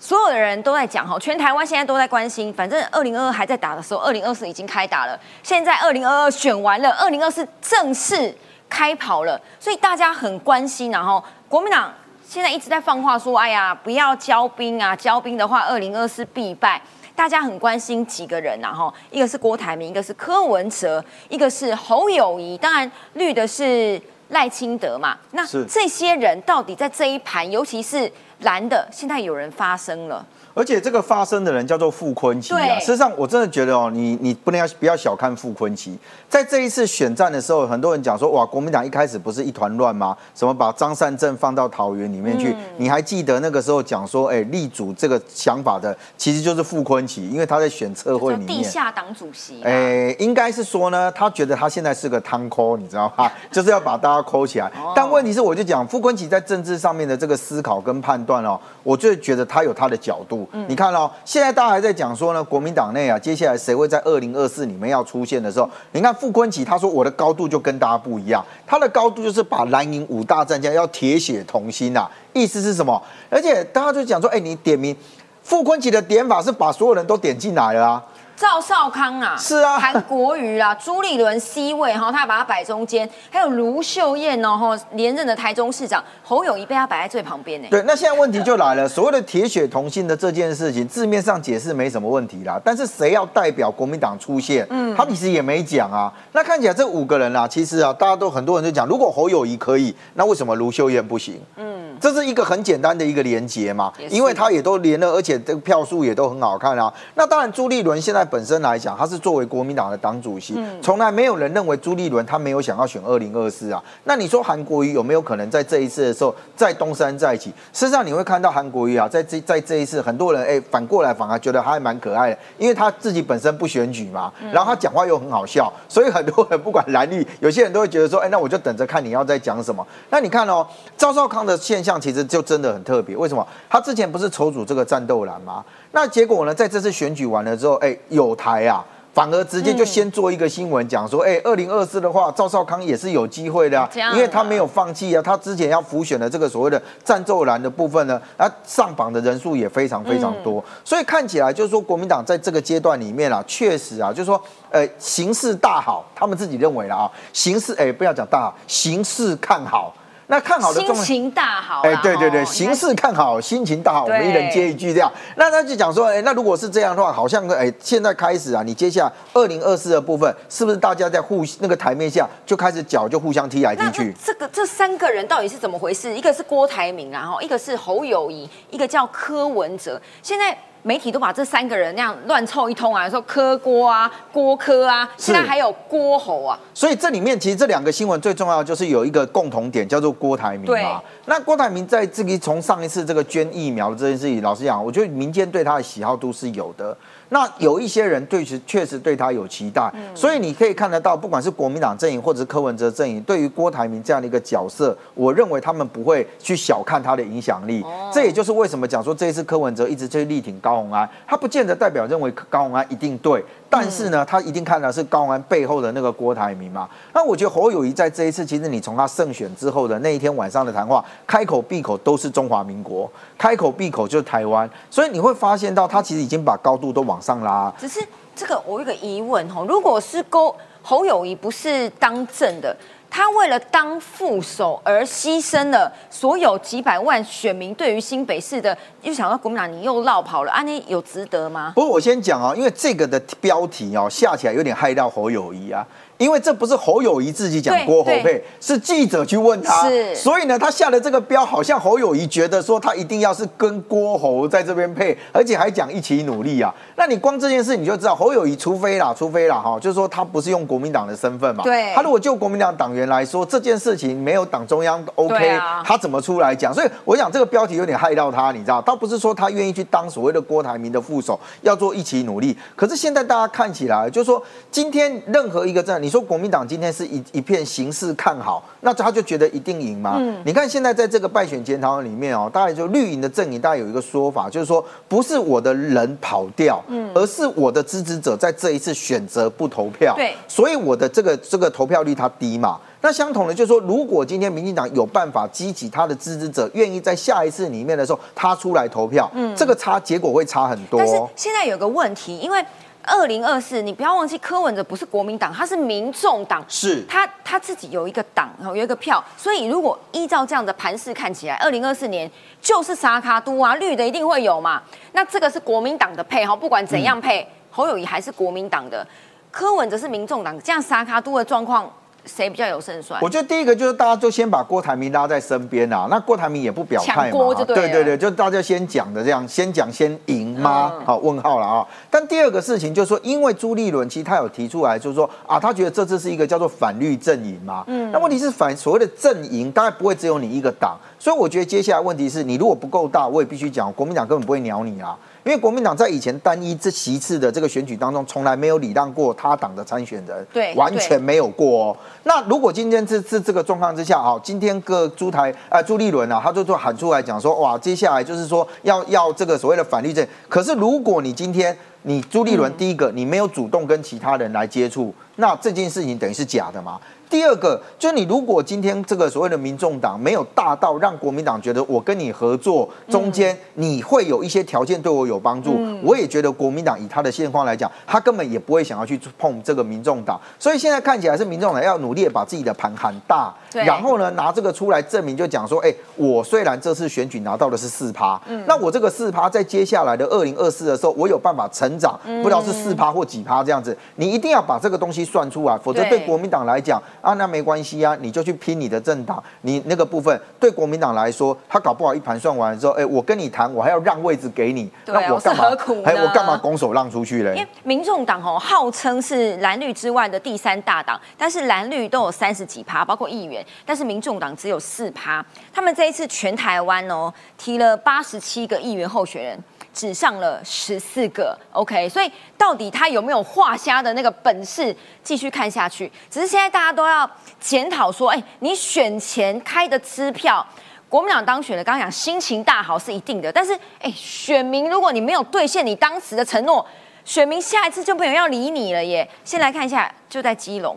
[0.00, 2.52] 所有的人都在讲哈，全台湾现在都在关心。
[2.52, 5.16] 反正二零二二还在打的时候，二零二四已经开打了。
[5.44, 8.34] 现在二零二二选完了，二零二四正式
[8.68, 10.90] 开跑了，所以大家很关心。
[10.90, 11.94] 然后国民党
[12.30, 14.94] 现在一直在放话说：“哎呀，不要交兵啊！
[14.94, 16.80] 交兵的话，二零二四必败。”
[17.16, 25.18] 大家很关心几个人呐，哈，一个是郭台铭，一个是柯文哲，一个是侯友谊，当然绿的是赖清德嘛。
[25.32, 28.08] 那这些人到底在这一盘，尤其是
[28.42, 30.24] 蓝的，现在有人发声了。
[30.54, 35.96] 而且这个发生的人叫做傅昆奇啊，事实上我真的觉得哦，你你不能要不要小看傅昆奇，
[36.28, 40.16] 在这一次选战的时候，很多人讲说哇，国民党一开始不是一团乱吗？
[40.34, 42.54] 什么把张善政放到桃园里面去？
[42.78, 53.30] 你还记得那个时候讲说，哎，立主这个想法的其实就是傅昆奇，因为他在选策会里面，地下党主席，哎，应该是说呢，他觉得他现在是个汤抠，你知道吗？
[53.52, 54.70] 就是要把大家抠起来。
[54.96, 60.39] 但问题是，我就讲傅昆奇在政治上面的这个思考跟判断哦，我就觉得他有他的角度。
[60.68, 73.02] 你看哦，现在大家还在讲说呢，国民党内啊，接下来谁会在二零二四里面要出现的时候，你看傅昆奇他说我的高度就跟大家不一样，他的高度就是把蓝营五大战将要铁血同心呐，意思是什么？
[73.28, 74.96] 而且大家就讲说，哎，你点名
[75.42, 78.04] 傅昆奇的点法是把所有人都点进来了啊。
[78.40, 87.68] 赵少康啊，是啊韩国瑜啊， 朱立伦 C 位哈，他把他摆中间，还有卢秀燕哦，哈，连任的台中市长侯友谊被他摆在最旁边呢。
[87.70, 94.66] 对，那现在问题就来了，所谓的铁血同心的这件事情，字面上解释没什么问题啦，但是谁要代表国民党出现？
[94.70, 96.10] 嗯，他其实也没讲啊。
[96.32, 101.38] 那看起来这五个人啊，其实啊，大家都很多人就讲，如果侯友谊可以，那为什么卢秀燕不行？
[101.56, 106.92] 嗯，这是一个很简单的一个连结嘛，因为他也都连了，而且这个票数也都很好看啊。
[107.14, 113.82] 那当然，朱立伦现在本身来讲，他是作为国民党的党主席，从来没有人认为朱立伦他没有想要选二零二四啊。
[114.04, 117.50] 那你说韩国瑜有没有可能在这一次的时候再东山再起？
[117.72, 129.86] 事实上你会看到韩国瑜啊，在这在这一次，很多人哎反过来反而觉得他还蛮可爱的，因为他自己本身不选举嘛，然后他讲话又很好笑，所以很多人不管蓝绿，有些人都会觉得说，哎，那我就等着看你要在讲什么。
[130.10, 133.46] 那你看哦，赵少康的现象其实就真的很特别，为什么？
[133.70, 135.64] 他之前不是筹组这个战斗蓝吗？
[135.92, 138.84] 那结果呢，在这次选举完了之后，哎，有台啊。
[139.12, 159.92] 反而直接就先做一个新闻，讲说，哎，二零二四的话，赵少康也是有机会的啊，因为他没有放弃啊，他之前要浮选的这个所谓的战斗蓝的部分呢，啊，上榜的人数也非常非常多，所以看起来就是说，国民党在这个阶段里面啊，确实啊，就是说，呃，形势大好，他们自己认为了啊，形势，哎，不要讲大好，形势看好。
[160.30, 165.12] 那看好的心情大好，哎，对对对，形势看好，心情大好，我们一人接一句这样。
[165.34, 174.14] 那他就讲说，哎，那如果是这样的话，好像哎，现在开始啊，你接下来二零二四的部分，是不是大家在互那个台面下就开始脚就互相踢来踢去？
[174.24, 176.16] 这个这三个人到底是怎么回事？
[176.16, 180.00] 一个是郭台铭，然后一个是侯友谊，一个叫柯文哲。
[180.22, 180.56] 现在。
[180.82, 186.58] 媒体都把这三个人那样乱凑一通啊，说柯郭啊、郭柯啊，现在还有郭侯啊。
[186.72, 191.02] 所以这里面其实这两个新闻最重要就是有一个共同点，叫做郭台铭嘛。
[191.26, 196.96] 那郭台铭在这个从上一次这个捐疫苗这件事情，老实讲，我觉得民间对他的喜好度是有的。
[197.30, 207.84] 那有一些人对其确实对他有期待，所以你可以看得到，不管是国民党阵营或者是柯文哲阵营，对于郭台铭这样的一个角色，我认为他们不会去小看他的影响力。
[208.12, 213.44] 这也就是为什么讲说这一次柯文哲一直去力挺高鸿安，他不见得代表认为高鸿安一定对。
[213.70, 216.88] 但是呢，他一定看到是高安背后的那个郭台铭嘛？
[217.14, 227.72] 那我觉得侯友谊在这一次，其实你从他胜选之后的那一天晚上的谈话，开口闭口都是中华民国，开口闭口就是台湾，所以你会发现到他其实已经把高度都往上拉。
[227.78, 228.04] 只是
[228.34, 230.52] 这个我有个疑问哦，如果是勾
[230.82, 232.76] 侯友谊不是当政的。
[233.10, 241.72] 他为了当副手而牺牲了所有几百万选民对于新北市的，又想到国民党你又绕跑了，安妮有值得吗？
[241.74, 245.84] 不过我先讲啊，因为这个的标题哦下起来有点害到侯友谊啊。
[246.18, 256.74] 因为这不是侯友谊自己讲郭侯配，是记者去问他，所以呢，他下的这个标好像侯友谊觉得说他一定要是跟郭侯在这边配，而且还讲一起努力啊。
[257.00, 261.64] 那你光这件事你就知道侯友谊，除非啦，除非啦哈，就是说他不是用国民党的身份嘛。
[261.64, 261.94] 对。
[261.94, 266.74] 他如果就国民党党员来说，这件事情没有党中央 OK，他怎么出来讲？
[266.74, 272.54] 所以我想这个标题有点害到他，你知道，倒不是说他愿意去当所谓的郭台铭的副手，要做一起努力。
[272.76, 276.10] 可是现在大家看起来，就是说今天任何一个站，你。
[276.10, 280.16] 说国民党今天是一一片形势看好，那他就觉得一定赢吗？
[280.18, 292.78] 嗯，你看现在在这个败选检讨里面哦，大概就绿营的阵营，大概有一个说法，就是说不是我的人跑掉，嗯，而是我的支持者在这一次选择不投票，对，所以我的这个这个投票率它低嘛。
[293.00, 300.98] 那相同的就是说，如果今天民进党有办法激起他的支持者，愿意在下一次里面的时候他出来投票，嗯，这个差结果会差很多。
[300.98, 302.62] 但是现在有个问题，因为。
[303.02, 312.30] 二零二四，你不要忘记柯文哲不是国民党，他是民众党，是他他自己有一个党，然后有一个票，所以如果依照这样的盘势看起来，二零二四年
[312.60, 314.82] 就是沙卡都啊，绿的一定会有嘛。
[315.12, 319.06] 那这个是国民党的配哈，不管怎样配，侯友谊还是国民党的，
[319.50, 321.90] 柯文哲是民众党，这样沙卡都的状况。
[322.24, 323.20] 谁比较有胜算？
[323.22, 330.92] 我觉得第一个就是大家就先把郭台铭拉在身边啊，那郭台铭也不表态嘛，对对对，就大家先讲的这样，先讲先赢吗？
[331.04, 331.86] 好，问号了啊。
[332.10, 345.16] 但第二个事情就是说，因为朱立伦其实他有提出来，就是说啊，他觉得这次是一个叫做反绿阵营嘛，嗯，那问题是反所谓的阵营，大概不会只有你一个党，所以我觉得接下来问题是你如果不够大，我也必须讲，国民党根本不会鸟你啊。
[345.44, 351.96] 因为国民党在以前单一这席次的这个选举当中，从来没有礼让过他党的参选人，对，完全没有过哦。
[352.24, 360.26] 那如果今天这是这个状况之下，哈，今天各朱台啊朱立伦啊，他就就喊出来讲说，哇，接下来就是说要要这个所谓的反律政。
[360.48, 367.00] 可是如果你今天你朱立伦第一个，你没有主动跟其他人来接触，那这件事情等于是假的嘛？
[367.30, 380.40] 第二个，就是你如果今天这个所谓的民众党没有大到让国民党觉得我跟你合作，中间你会有一些条件对我有帮助，我也觉得国民党以他的现况来讲，他根本也不会想要去碰这个民众党。
[380.58, 397.00] 所以现在看起来是民众党要努力把自己的盘喊大，然后呢拿这个出来证明，就讲说，哎，我虽然这次选举拿到的是四趴，那我这个四趴在接下来的二零二四的时候，我有办法成长，不知道是四趴或几趴这样子，你一定要把这个东西算出来，否则对国民党来讲。
[397.20, 405.64] 啊，那没关系啊，你就去拼你的政党，你那个部分对国民党来说，他搞不好一盘算完之后，哎，我跟你谈，我还要让位置给你，那我干嘛？
[406.04, 407.54] 还我干嘛拱手让出去嘞？
[407.54, 415.44] 因为民众党哦，号称是蓝绿之外的第三大党，但是蓝绿都有三十几趴，包括议员，但是民众党只有四趴。
[415.72, 419.58] 他们这一次全台湾哦，提了八十七个议员候选人。
[419.92, 424.94] 只上了十四个，OK，所以到底他有没有画虾的那个本事？
[425.20, 426.10] 继续看下去。
[426.30, 430.64] 只是现在大家都要检讨说，哎，你选前开的支票，
[431.08, 436.86] 国民党当选的，刚刚讲心情大好是一定的，但是，哎，选民如果你没有兑现你当时的承诺，
[437.24, 439.28] 选民下一次就没有要理你了耶。
[439.44, 440.96] 先来看一下，就在基隆。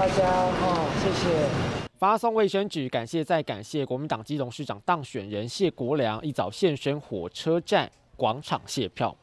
[0.00, 0.24] 谢谢大家，
[0.62, 1.90] 哦，谢谢。
[1.98, 3.84] 发送卫生纸，感谢再感谢。
[3.84, 9.14] 国民党基隆市长当选人谢国良一早现身火车站广场谢票。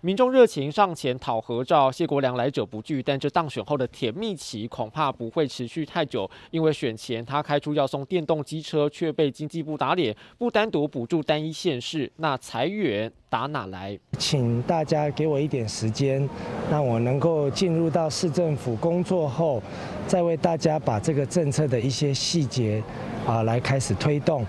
[0.00, 3.02] 民众热情上前讨合照，谢国良来者不拒。
[3.02, 13.98] 但这当选后的甜蜜期恐怕不会持续太久，因为选前他开出要送电动机车，却被经济部打脸，不单独补助单一县市，那裁员打哪来？
[14.16, 16.30] 请大家给我一点时间，
[16.70, 19.60] 让我能够进入到市政府工作后，
[20.06, 22.80] 再为大家把这个政策的一些细节
[23.26, 24.46] 啊来开始推动。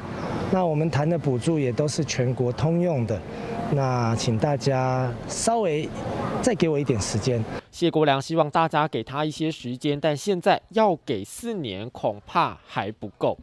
[0.52, 3.20] 那我们谈的补助也都是全国通用的。
[3.72, 5.90] 那请大家稍微
[6.44, 7.44] 再给我一点时间。
[7.72, 13.36] 谢国良希望大家给他一些时间，但现在要给四年恐怕还不够。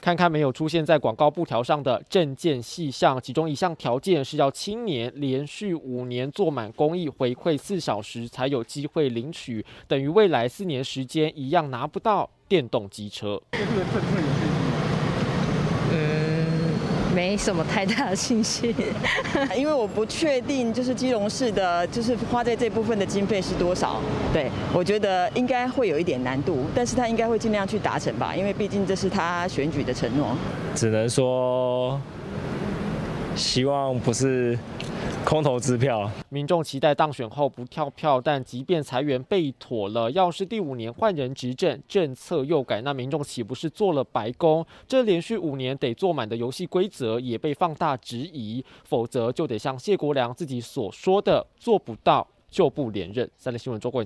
[0.00, 13.40] 看看没有出现在广告布条上的证件细项，其中一项条件是要青年连续五年做满公益回馈四小时才有机会领取，等于未来四年时间一样拿不到电动机车。
[17.20, 18.74] 没什么太大的信心，
[19.54, 24.00] 因为我不确定就是基隆市的，就是花在这部分的经费是多少。
[24.32, 30.34] 对我觉得应该会有一点难度，但是他应该会尽量去达成吧，因为毕竟这是他选举的承诺。
[30.74, 32.00] 只能说，
[33.36, 34.58] 希望不是。
[35.24, 44.66] 空头支票，民众期待当选后不跳票，但即便裁员被妥了，要是第五年换人执政，政策又改，那民众岂不是做了白工？
[44.88, 53.30] 这连续五年得做满的游戏规则也被放大质疑，否则就得像谢国良自己所说的，做不到就不连任。
[53.36, 54.04] 三立新闻周冠。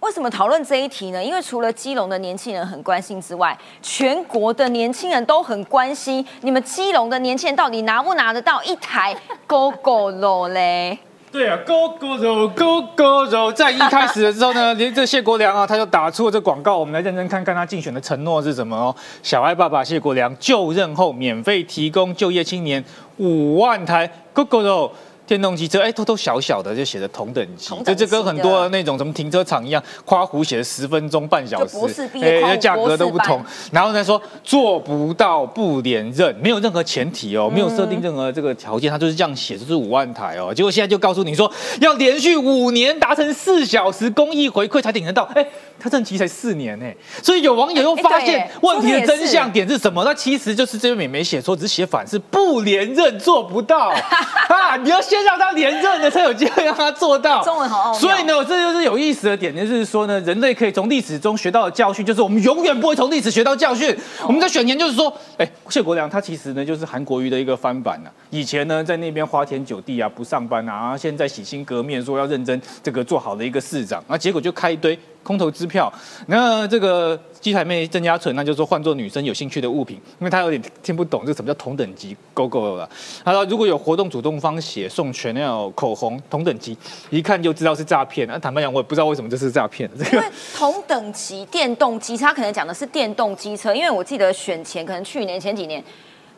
[0.00, 1.22] 为什么讨论这一题呢？
[1.22, 10.98] 因为除了基隆的年轻人很关心之外，全国的年轻人都很关心你们基隆的年轻人到底拿不拿得到一台 Go Go 肉嘞？
[11.30, 16.78] 对啊，Go Go 肉，Go Go 肉，在一开始的时候呢， 连这谢国良啊，他就打出了这广告。
[16.78, 18.94] 我们来认真看看他竞选的承诺是什么哦。
[19.22, 22.82] 小爱爸爸谢国良就任后免费提供就业青年
[23.18, 24.92] 五万台 Go Go 肉。
[25.28, 31.76] 电动机车，哎，都都小小的，就写的同等级，这就跟很多那种什么停车场一样，夸胡写的十分钟、半小时，
[32.22, 33.44] 哎，价格都不同。
[33.70, 40.52] 然后呢说做不到不连任，没有任何前提哦，没有设定任何这个条件，他就是这样写，就是五万台哦。
[40.54, 45.46] 结果现在就告诉你说，要连续五年达成四小时公益回馈才顶得到，哎。
[45.80, 46.86] 他任期才四年呢，
[47.22, 50.02] 所以有网友又发现问题的真相点是什么？
[50.04, 53.94] 那其实就是这边没写错，只是写反，是不连任做不到
[54.50, 54.76] 啊！
[54.82, 57.42] 你要先让他连任的，才有机会让他做到。
[57.42, 63.96] 中文好所以呢，这就是有意思的点，就是说呢，人类可以从历史中学到的教训，就是我们永远不会从历史学到教训。
[64.26, 68.10] 我们在选前就是说，哎，谢国良他其实呢就是韩国瑜的一个翻版呐。
[68.30, 74.98] 以前呢在那边花天酒地啊，不上班啊，现在洗心革面说要认真这个做好的一个市长，那结果就开一堆。
[75.28, 75.92] 空头支票，
[76.28, 82.88] 那这个机台妹郑嘉纯，那就说换做女生有兴趣的物品，因为他有点听不懂这什么叫同等级勾勾了。
[83.22, 86.74] 他说如果有活动主动方写送全料口红同等级，
[87.10, 88.26] 一看就知道是诈骗。
[88.26, 89.90] 那坦白讲，我也不知道为什么这是诈骗。
[90.10, 90.24] 因为
[90.56, 95.84] 同等级电动机，他可能讲的是电动机车，因为我记得选前可能去年前几年，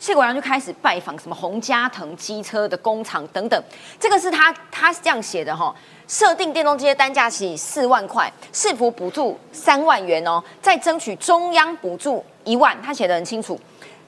[0.01, 3.63] 谢国良就开始拜访什么洪家腾机车的工厂等等，
[4.01, 5.73] 这个是他他是这样写的哈。
[6.11, 13.57] 设定电动机的单价起四万块，市府补助三万元哦，再争取中央补助一万，他写的很清楚，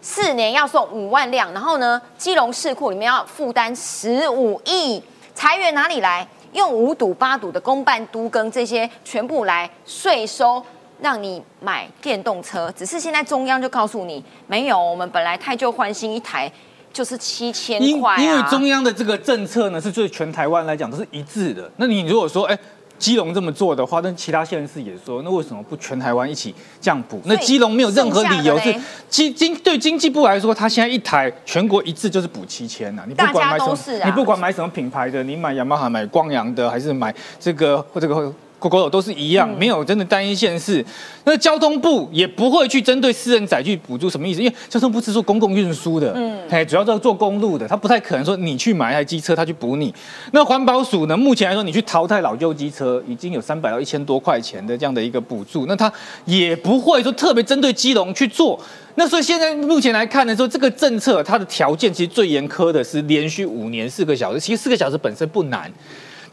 [0.00, 5.00] 四年要送五万辆，然后呢，基隆市库里面要负担十五亿，
[5.32, 6.26] 裁员哪里来？
[6.55, 10.61] 用五赌八赌的公办都更这些全部来税收，
[11.00, 12.68] 让你买电动车。
[12.76, 16.50] 只是现在中央就告诉你，没有，我们本来太旧换新一台
[16.93, 21.70] 就是七千块、啊、因为中央的这个政策呢，是对全台湾来讲都是一致的。
[21.76, 22.59] 那你如果说，哎。
[22.99, 27.20] 基隆这么做的话，那其他县市也说，那为什么不全台湾一起这样补？
[27.24, 28.72] 那基隆没有任何理由是
[29.09, 33.03] 经经对经济部来说，他现在一台全国一致就是补七千呐。
[33.09, 38.32] 你不管买什么，啊、你不管买什么品牌的，你买雅马哈、买光阳的，还是买这个或这个。
[38.68, 40.84] 狗狗都是一样，没有真的单一县市。
[41.24, 44.40] 那交通部也不会去针对私人载具补助，什么意思？
[44.42, 49.94] 因为交通部是做公共运输的，嗯，哎，主要是做公路的，他不太可能说你去买一台机车，他去补你。
[50.32, 51.16] 那环保署呢？
[51.16, 55.92] 目前来说，你去淘汰老旧机车，已经有三百到一千多块钱的这样的一个补助，那他
[56.24, 58.58] 也不会说特别针对基隆去做。
[58.96, 65.70] 那所以现在目前来看呢，说这个政策它的条件其实最严苛的是连续五年四个小时，其实四个小时本身不难，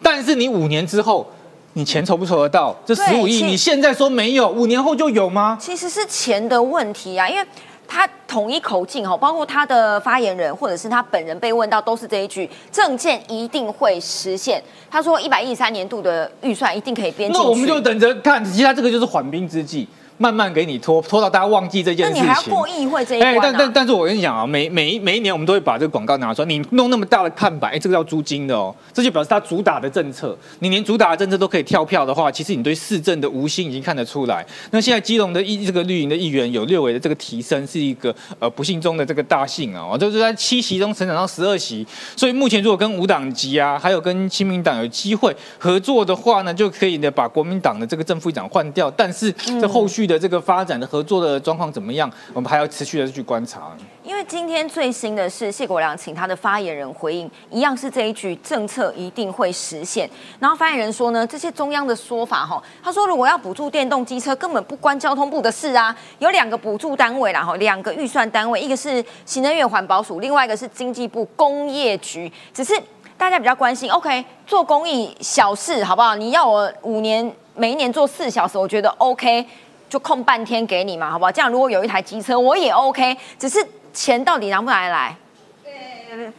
[0.02, 1.30] 但是你五年之后。
[1.74, 2.76] 你钱筹不筹得到？
[2.86, 5.58] 这十五亿，你现在说没有，五年后就有吗？
[5.62, 7.48] 其实是钱的问题啊，因为
[7.88, 14.62] 他统一口径哈，包括他的发言人或者是他本人被问到，都是这一句：证件一定会实现。
[14.90, 19.88] 他说一百一十三年度的预算一定可以编进那我们就等着看，其实他这个就是缓兵之计。
[20.20, 22.22] 慢慢给你拖拖到大家忘记这件事情。
[22.22, 23.40] 那你还要过议会这一关、啊？
[23.42, 34.46] 但但但是我跟你讲啊，每每一每一年我们都会把这个广告拿出来，你弄那么大的看板，哎，这个要租金的哦，这就表示他主打的政策，你连主打的政策都可以跳票的话，其实你对市政的无心已经看得出来。
[34.72, 50.90] 那现在基隆的议这个绿营的议员有略微的这个提升，是一个呃不幸中的这个大幸啊，就是在七席中成长到十二席，所以目前如果跟无党籍啊，还有跟亲民党有机会合作的话呢，就可以呢把国民党的这个正副议长换掉，但是这后续的这个发展的。
[50.90, 52.12] 合作的状况怎么样？
[52.34, 53.72] 我们还要持续的去观察。
[54.04, 60.10] 因为今天最新的是谢国良请他的发言人回应，一样是这一句政策一定会实现。
[60.40, 65.96] 然后发言人说呢，这些中央的说法哈，他说如果要补助电动机车，根本不关交通部的事啊。
[66.18, 72.32] 有两个补助单位啦，哈，两个预算单位，一个是行政院环保署，另外一个是经济部工业局。
[72.52, 72.74] 只是
[73.16, 76.16] 大家比较关心，OK，做公益小事好不好？
[76.16, 79.46] 你要我五年每一年做四小时，我觉得 OK。
[79.90, 81.32] 就空半天给你嘛，好不好？
[81.32, 83.18] 这样如果有一台机车，我也 OK。
[83.38, 83.58] 只是
[83.92, 85.16] 钱到底拿不拿得来？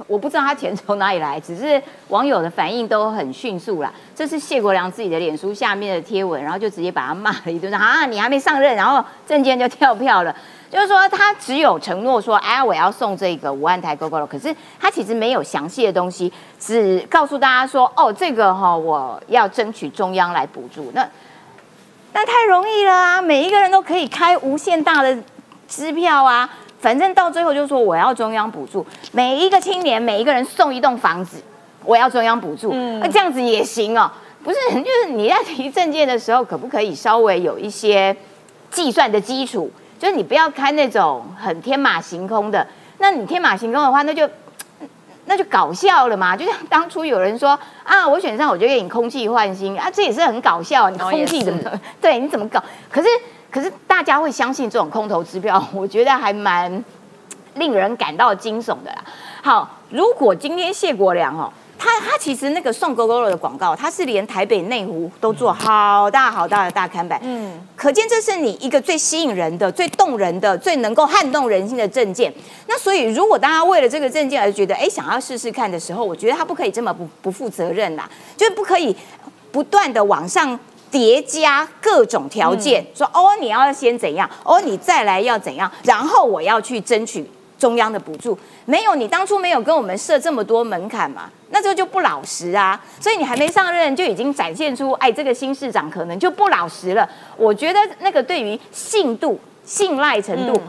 [0.08, 3.90] 我不知道他钱从哪里来，只是网友的反应都很迅速啦。
[4.14, 10.34] 这是谢国良自己的脸书下面的贴文，然后就直接把他骂了一顿，啊，你还没上任，然后证件就跳票了。
[10.68, 20.90] 就是说他只有承诺说，哎，我要送这个五万台 GoGo 了，可是他其实没有详细的东西，只告诉大家说，哦，这个哈，我要争取中央来补助。
[20.94, 21.08] 那
[22.12, 23.22] 那太容易了啊！
[23.22, 25.16] 每一个人都可以开无限大的
[25.68, 26.48] 支票啊，
[26.80, 31.42] 反正到最后就说我要中央补助，每一个青年每一个人送一栋房子，
[31.84, 34.10] 我要中央补助，那这样子也行哦。
[34.42, 38.14] 不是，就是你在提证件的时候，可不可以稍微有一些
[38.70, 39.70] 计算的基础？
[39.98, 42.66] 就是你不要开那种很天马行空的。
[42.98, 44.28] 那你天马行空的话，那就
[45.30, 46.36] 那就搞笑了嘛。
[46.36, 50.90] 就像 当初有人说啊，我选上我就给你空气换新啊，这也是很搞笑。
[50.90, 51.80] 你空气怎么？
[52.02, 52.60] 对，你怎么搞？
[52.90, 53.08] 可是
[53.48, 56.84] 可是大家会相信这种空头支票， 我觉得还蛮
[57.54, 59.04] 令人感到惊悚的啦。
[59.40, 61.52] 好，如果今天谢国良哦。
[61.80, 72.30] 他他其实那个送 GoGo 的广告，他是连台北内湖都做好大好大的大看板，嗯，可见这是你一个最吸引人的、最动人的、最能够撼动人心的证件。
[72.66, 78.94] 那所以，如果大家为了这个证件而觉得哎想要试试看的时候，我觉得他不可以这么不不负责任啦，就是不可以
[79.50, 80.58] 不断的往上
[80.90, 87.26] 叠加各种条件，说哦你要先怎样，哦你再来要怎样，然后我要去争取
[87.60, 88.36] 中央的补助。
[88.64, 91.30] 没有，你当初没有跟我们设这么多门槛嘛？
[91.50, 92.80] 那这个就不老实啊！
[92.98, 97.08] 所以你还没上任就已经展现出，哎，这个新市长可能就不老实了。
[97.36, 100.60] 我觉得那个对于信度、信赖程度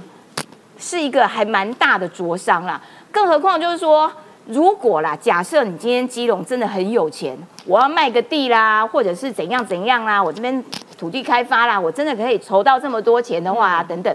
[0.78, 2.82] 是一个还蛮大的灼伤啦。
[3.12, 4.12] 更何况就是说，
[4.48, 10.64] 如果啦，假设你今天基隆真的很有钱，我要卖个地啦，或者是怎样怎样啦，我这边
[10.98, 14.12] 土地开发啦，我真的可以筹到这么多钱的话，啊等等。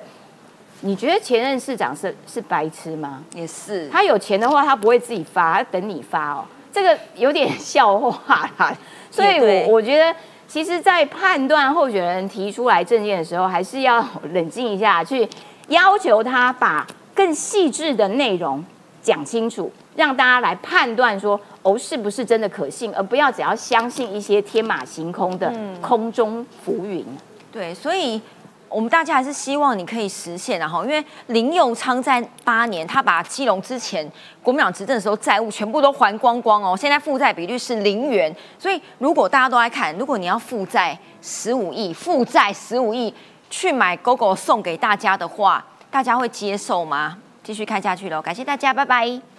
[0.82, 3.22] 你觉得前任市长是是白痴吗？
[3.34, 6.44] 也是，他有钱的话，他不会自己发，他等你发哦。
[6.72, 8.76] 这个有点笑话啦。
[9.10, 10.14] 所以我我觉得，
[10.46, 15.26] 其实，在判断候选人提出来证件的时候，还是要冷静一下，去
[15.68, 18.62] 要求他把更细致的内容
[19.02, 25.50] 讲清楚，让大家来判断说，哦，是不是真的可信，而不要只要相信一些天马行空的
[25.80, 27.02] 空中浮云。
[27.50, 28.20] 对，所以。
[28.68, 34.06] 我们大家还是希望你可以实现，然后因为林佑昌在八年，他把基隆之前
[34.42, 43.14] 国民党执政的时候债务全部都还光光哦，现在负债比率是零元，所以如果大家都来看，如果你要负债十五亿，负债十五亿
[43.48, 47.18] 去买狗狗送给大家的话，大家会接受吗？
[47.42, 49.35] 继续看下去喽，感谢大家，拜拜。